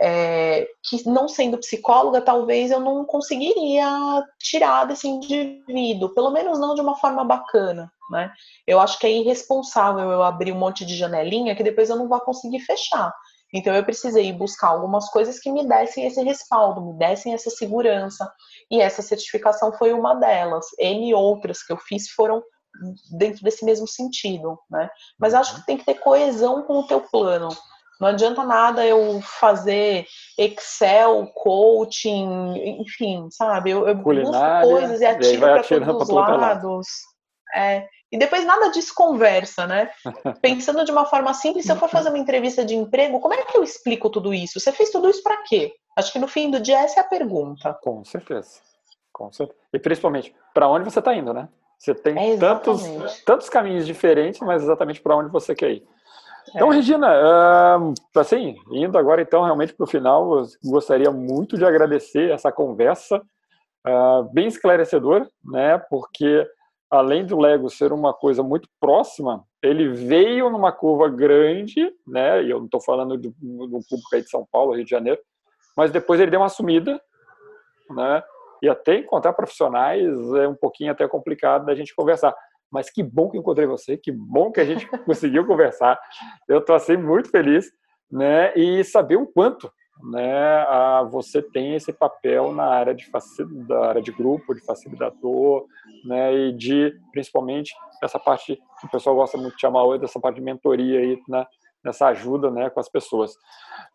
[0.02, 3.86] é, que não sendo psicóloga, talvez eu não conseguiria
[4.40, 8.32] tirar desse indivíduo, pelo menos não de uma forma bacana, né?
[8.66, 12.08] Eu acho que é irresponsável eu abrir um monte de janelinha que depois eu não
[12.08, 13.14] vou conseguir fechar.
[13.54, 18.32] Então eu precisei buscar algumas coisas que me dessem esse respaldo, me dessem essa segurança,
[18.72, 20.66] e essa certificação foi uma delas.
[20.78, 22.42] N outras que eu fiz foram
[23.12, 24.90] dentro desse mesmo sentido, né?
[25.20, 27.50] Mas acho que tem que ter coesão com o teu plano.
[28.00, 33.72] Não adianta nada eu fazer Excel, coaching, enfim, sabe?
[33.72, 34.32] Eu, eu busco
[34.64, 36.88] coisas e atiro para todos os lados.
[37.54, 39.92] É, e depois nada disso conversa, né?
[40.42, 43.44] Pensando de uma forma simples, se eu for fazer uma entrevista de emprego, como é
[43.44, 44.60] que eu explico tudo isso?
[44.60, 45.74] Você fez tudo isso para quê?
[45.98, 47.74] Acho que no fim do dia essa é a pergunta.
[47.82, 48.62] Com certeza.
[49.12, 49.60] Com certeza.
[49.74, 51.50] E principalmente, para onde você está indo, né?
[51.78, 52.84] Você tem é tantos,
[53.26, 55.88] tantos caminhos diferentes, mas exatamente para onde você quer ir.
[56.56, 56.76] Então, é.
[56.76, 57.08] Regina,
[58.16, 63.22] assim, indo agora então realmente para o final, gostaria muito de agradecer essa conversa
[63.88, 65.78] uh, bem esclarecedora, né?
[65.90, 66.48] Porque
[66.90, 72.44] além do Lego ser uma coisa muito próxima, ele veio numa curva grande, né?
[72.44, 75.20] E eu não estou falando do, do público aí de São Paulo, Rio de Janeiro,
[75.78, 77.00] mas depois ele deu uma sumida,
[77.92, 78.24] né?
[78.62, 82.36] E até encontrar profissionais é um pouquinho até complicado da gente conversar
[82.72, 86.00] mas que bom que encontrei você, que bom que a gente conseguiu conversar.
[86.48, 87.72] Eu estou assim muito feliz,
[88.12, 88.54] né?
[88.56, 89.72] E saber o quanto,
[90.12, 90.58] né?
[90.68, 93.10] A, você tem esse papel na área de
[93.68, 95.66] da área de grupo, de facilitador,
[96.06, 96.34] né?
[96.34, 100.36] E de principalmente essa parte que o pessoal gosta muito de chamar hoje dessa parte
[100.36, 101.46] de mentoria aí, né?
[101.84, 102.70] Nessa ajuda, né?
[102.70, 103.36] Com as pessoas.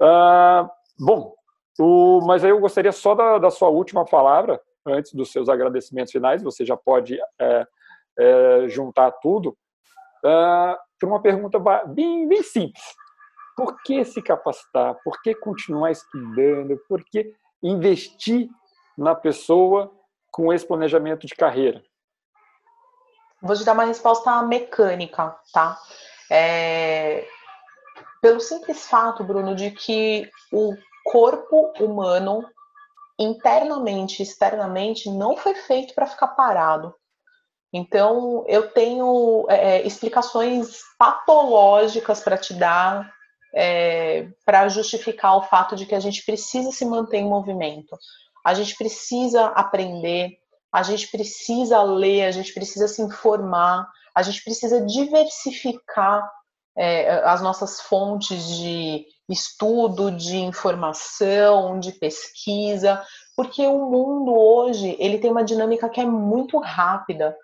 [0.00, 0.68] Ah,
[0.98, 1.34] bom,
[1.78, 6.12] o, mas aí eu gostaria só da, da sua última palavra antes dos seus agradecimentos
[6.12, 6.42] finais.
[6.42, 7.66] Você já pode é,
[8.18, 9.56] é, juntar tudo,
[10.24, 12.84] uh, tem uma pergunta bem, bem simples.
[13.56, 14.96] Por que se capacitar?
[15.04, 16.76] Por que continuar estudando?
[16.88, 18.48] Por que investir
[18.96, 19.92] na pessoa
[20.30, 21.82] com esse planejamento de carreira?
[23.40, 25.78] Vou te dar uma resposta mecânica, tá?
[26.30, 27.28] É...
[28.20, 32.42] Pelo simples fato, Bruno, de que o corpo humano,
[33.18, 36.94] internamente, externamente, não foi feito para ficar parado.
[37.76, 43.12] Então, eu tenho é, é explicações patológicas para te dar
[43.52, 47.98] é, para justificar o fato de que a gente precisa se manter em movimento.
[48.44, 50.38] A gente precisa aprender,
[50.72, 56.30] a gente precisa ler, a gente precisa se informar, a gente precisa diversificar
[56.76, 63.02] é, as nossas fontes de estudo, de informação, de pesquisa,
[63.36, 67.36] porque o mundo hoje ele tem uma dinâmica que é muito rápida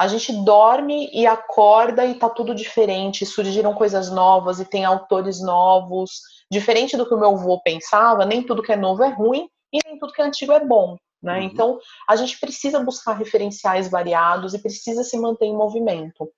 [0.00, 5.42] a gente dorme e acorda e tá tudo diferente, surgiram coisas novas e tem autores
[5.42, 6.22] novos.
[6.50, 9.78] Diferente do que o meu avô pensava, nem tudo que é novo é ruim e
[9.84, 10.96] nem tudo que é antigo é bom.
[11.22, 11.40] Né?
[11.40, 11.42] Uhum.
[11.42, 11.78] Então,
[12.08, 16.32] a gente precisa buscar referenciais variados e precisa se manter em movimento.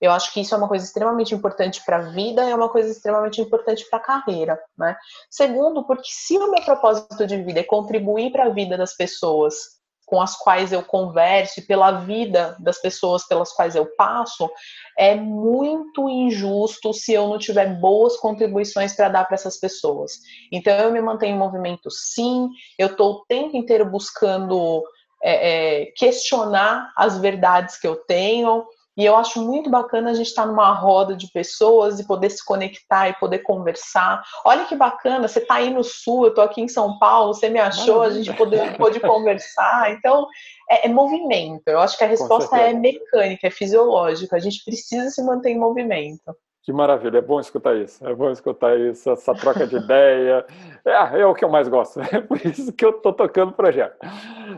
[0.00, 2.70] Eu acho que isso é uma coisa extremamente importante para a vida e é uma
[2.70, 4.96] coisa extremamente importante para a carreira, né?
[5.28, 9.81] Segundo, porque se o meu propósito de vida é contribuir para a vida das pessoas
[10.12, 14.50] com as quais eu converso e pela vida das pessoas pelas quais eu passo,
[14.98, 20.18] é muito injusto se eu não tiver boas contribuições para dar para essas pessoas.
[20.52, 24.84] Então eu me mantenho em movimento sim, eu estou o tempo inteiro buscando
[25.24, 30.28] é, é, questionar as verdades que eu tenho, e eu acho muito bacana a gente
[30.28, 34.22] estar tá numa roda de pessoas e poder se conectar e poder conversar.
[34.44, 37.48] Olha que bacana, você está aí no sul, eu estou aqui em São Paulo, você
[37.48, 39.92] me achou, a gente pode, pode conversar.
[39.92, 40.26] Então,
[40.68, 41.68] é, é, movimento.
[41.68, 44.36] Eu acho que a resposta é mecânica, é fisiológica.
[44.36, 46.36] A gente precisa se manter em movimento.
[46.64, 50.46] Que maravilha, é bom escutar isso, é bom escutar isso, essa troca de ideia,
[50.86, 53.54] é, é o que eu mais gosto, é por isso que eu estou tocando o
[53.54, 53.96] projeto.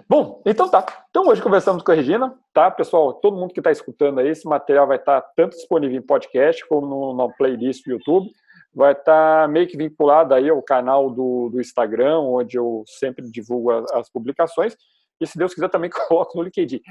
[0.07, 3.73] Bom, então tá, então hoje conversamos com a Regina, tá, pessoal, todo mundo que está
[3.73, 7.83] escutando aí, esse material vai estar tá tanto disponível em podcast como no, no playlist
[7.87, 8.31] do YouTube,
[8.75, 13.31] vai estar tá meio que vinculado aí ao canal do, do Instagram, onde eu sempre
[13.31, 14.77] divulgo as, as publicações,
[15.19, 16.83] e se Deus quiser também coloco no LinkedIn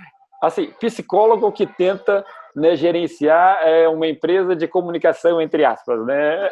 [0.43, 6.49] assim, psicólogo que tenta né, gerenciar é, uma empresa de comunicação, entre aspas, né?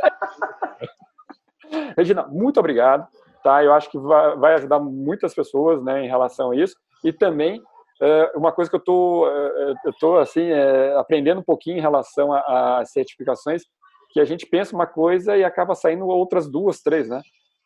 [1.97, 3.05] Regina, muito obrigado,
[3.43, 3.63] tá?
[3.63, 6.75] Eu acho que vai, ajudar muitas pessoas, né, em relação a isso.
[7.03, 7.61] E também
[8.01, 11.81] é, uma coisa que eu tô, é, eu tô assim é, aprendendo um pouquinho em
[11.81, 13.63] relação às certificações,
[14.11, 17.21] que a gente pensa uma coisa e acaba saindo outras duas, três, né?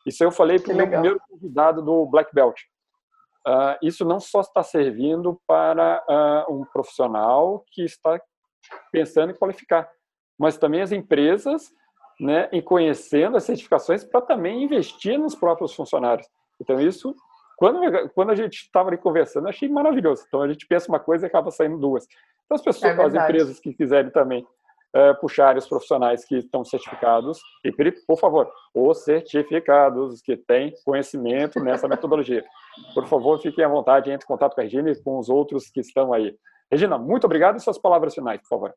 [0.06, 2.60] Isso eu falei para o meu primeiro convidado do Black Belt.
[3.48, 8.20] Uh, isso não só está servindo para uh, um profissional que está
[8.92, 9.88] pensando em qualificar,
[10.38, 11.72] mas também as empresas,
[12.20, 16.28] né, em conhecendo as certificações para também investir nos próprios funcionários.
[16.60, 17.16] Então isso,
[17.56, 20.24] quando quando a gente estava ali conversando, achei maravilhoso.
[20.28, 22.08] Então a gente pensa uma coisa e acaba saindo duas.
[22.46, 24.48] Então as pessoas, é as empresas que quiserem também
[25.20, 27.72] puxar os profissionais que estão certificados, e,
[28.08, 32.46] por favor, os certificados que têm conhecimento nessa metodologia.
[32.94, 35.70] Por favor, fiquem à vontade, entre em contato com a Regina e com os outros
[35.70, 36.36] que estão aí.
[36.72, 38.74] Regina, muito obrigado e suas palavras finais, por favor.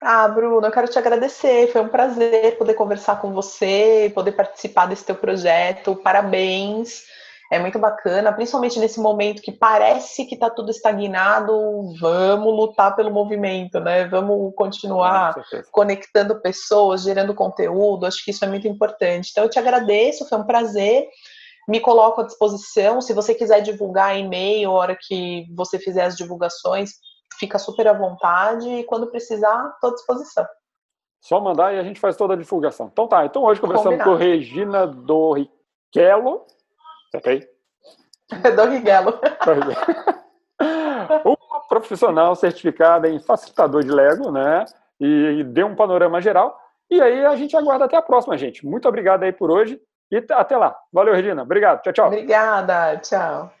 [0.00, 1.68] Ah, Bruno, eu quero te agradecer.
[1.68, 5.96] Foi um prazer poder conversar com você, poder participar desse teu projeto.
[5.96, 7.04] Parabéns
[7.54, 11.52] é muito bacana, principalmente nesse momento que parece que está tudo estagnado,
[12.00, 14.08] vamos lutar pelo movimento, né?
[14.08, 15.36] Vamos continuar
[15.70, 19.28] conectando pessoas, gerando conteúdo, acho que isso é muito importante.
[19.30, 21.06] Então eu te agradeço, foi um prazer.
[21.68, 23.00] Me coloco à disposição.
[23.00, 26.90] Se você quiser divulgar e-mail, a hora que você fizer as divulgações,
[27.38, 30.46] fica super à vontade e quando precisar, estou à disposição.
[31.20, 32.90] Só mandar e a gente faz toda a divulgação.
[32.92, 34.10] Então tá, então hoje conversamos Combinado.
[34.10, 34.86] com Regina
[37.20, 37.48] Dorriquelo,
[38.32, 38.54] Ok?
[38.56, 39.20] Do Riguelo.
[41.24, 44.64] Uma profissional certificada em facilitador de Lego, né?
[45.00, 46.58] E deu um panorama geral.
[46.90, 48.64] E aí a gente aguarda até a próxima, gente.
[48.64, 50.76] Muito obrigado aí por hoje e até lá.
[50.92, 51.42] Valeu, Regina.
[51.42, 51.82] Obrigado.
[51.82, 52.06] Tchau, tchau.
[52.06, 52.98] Obrigada.
[52.98, 53.52] Tchau.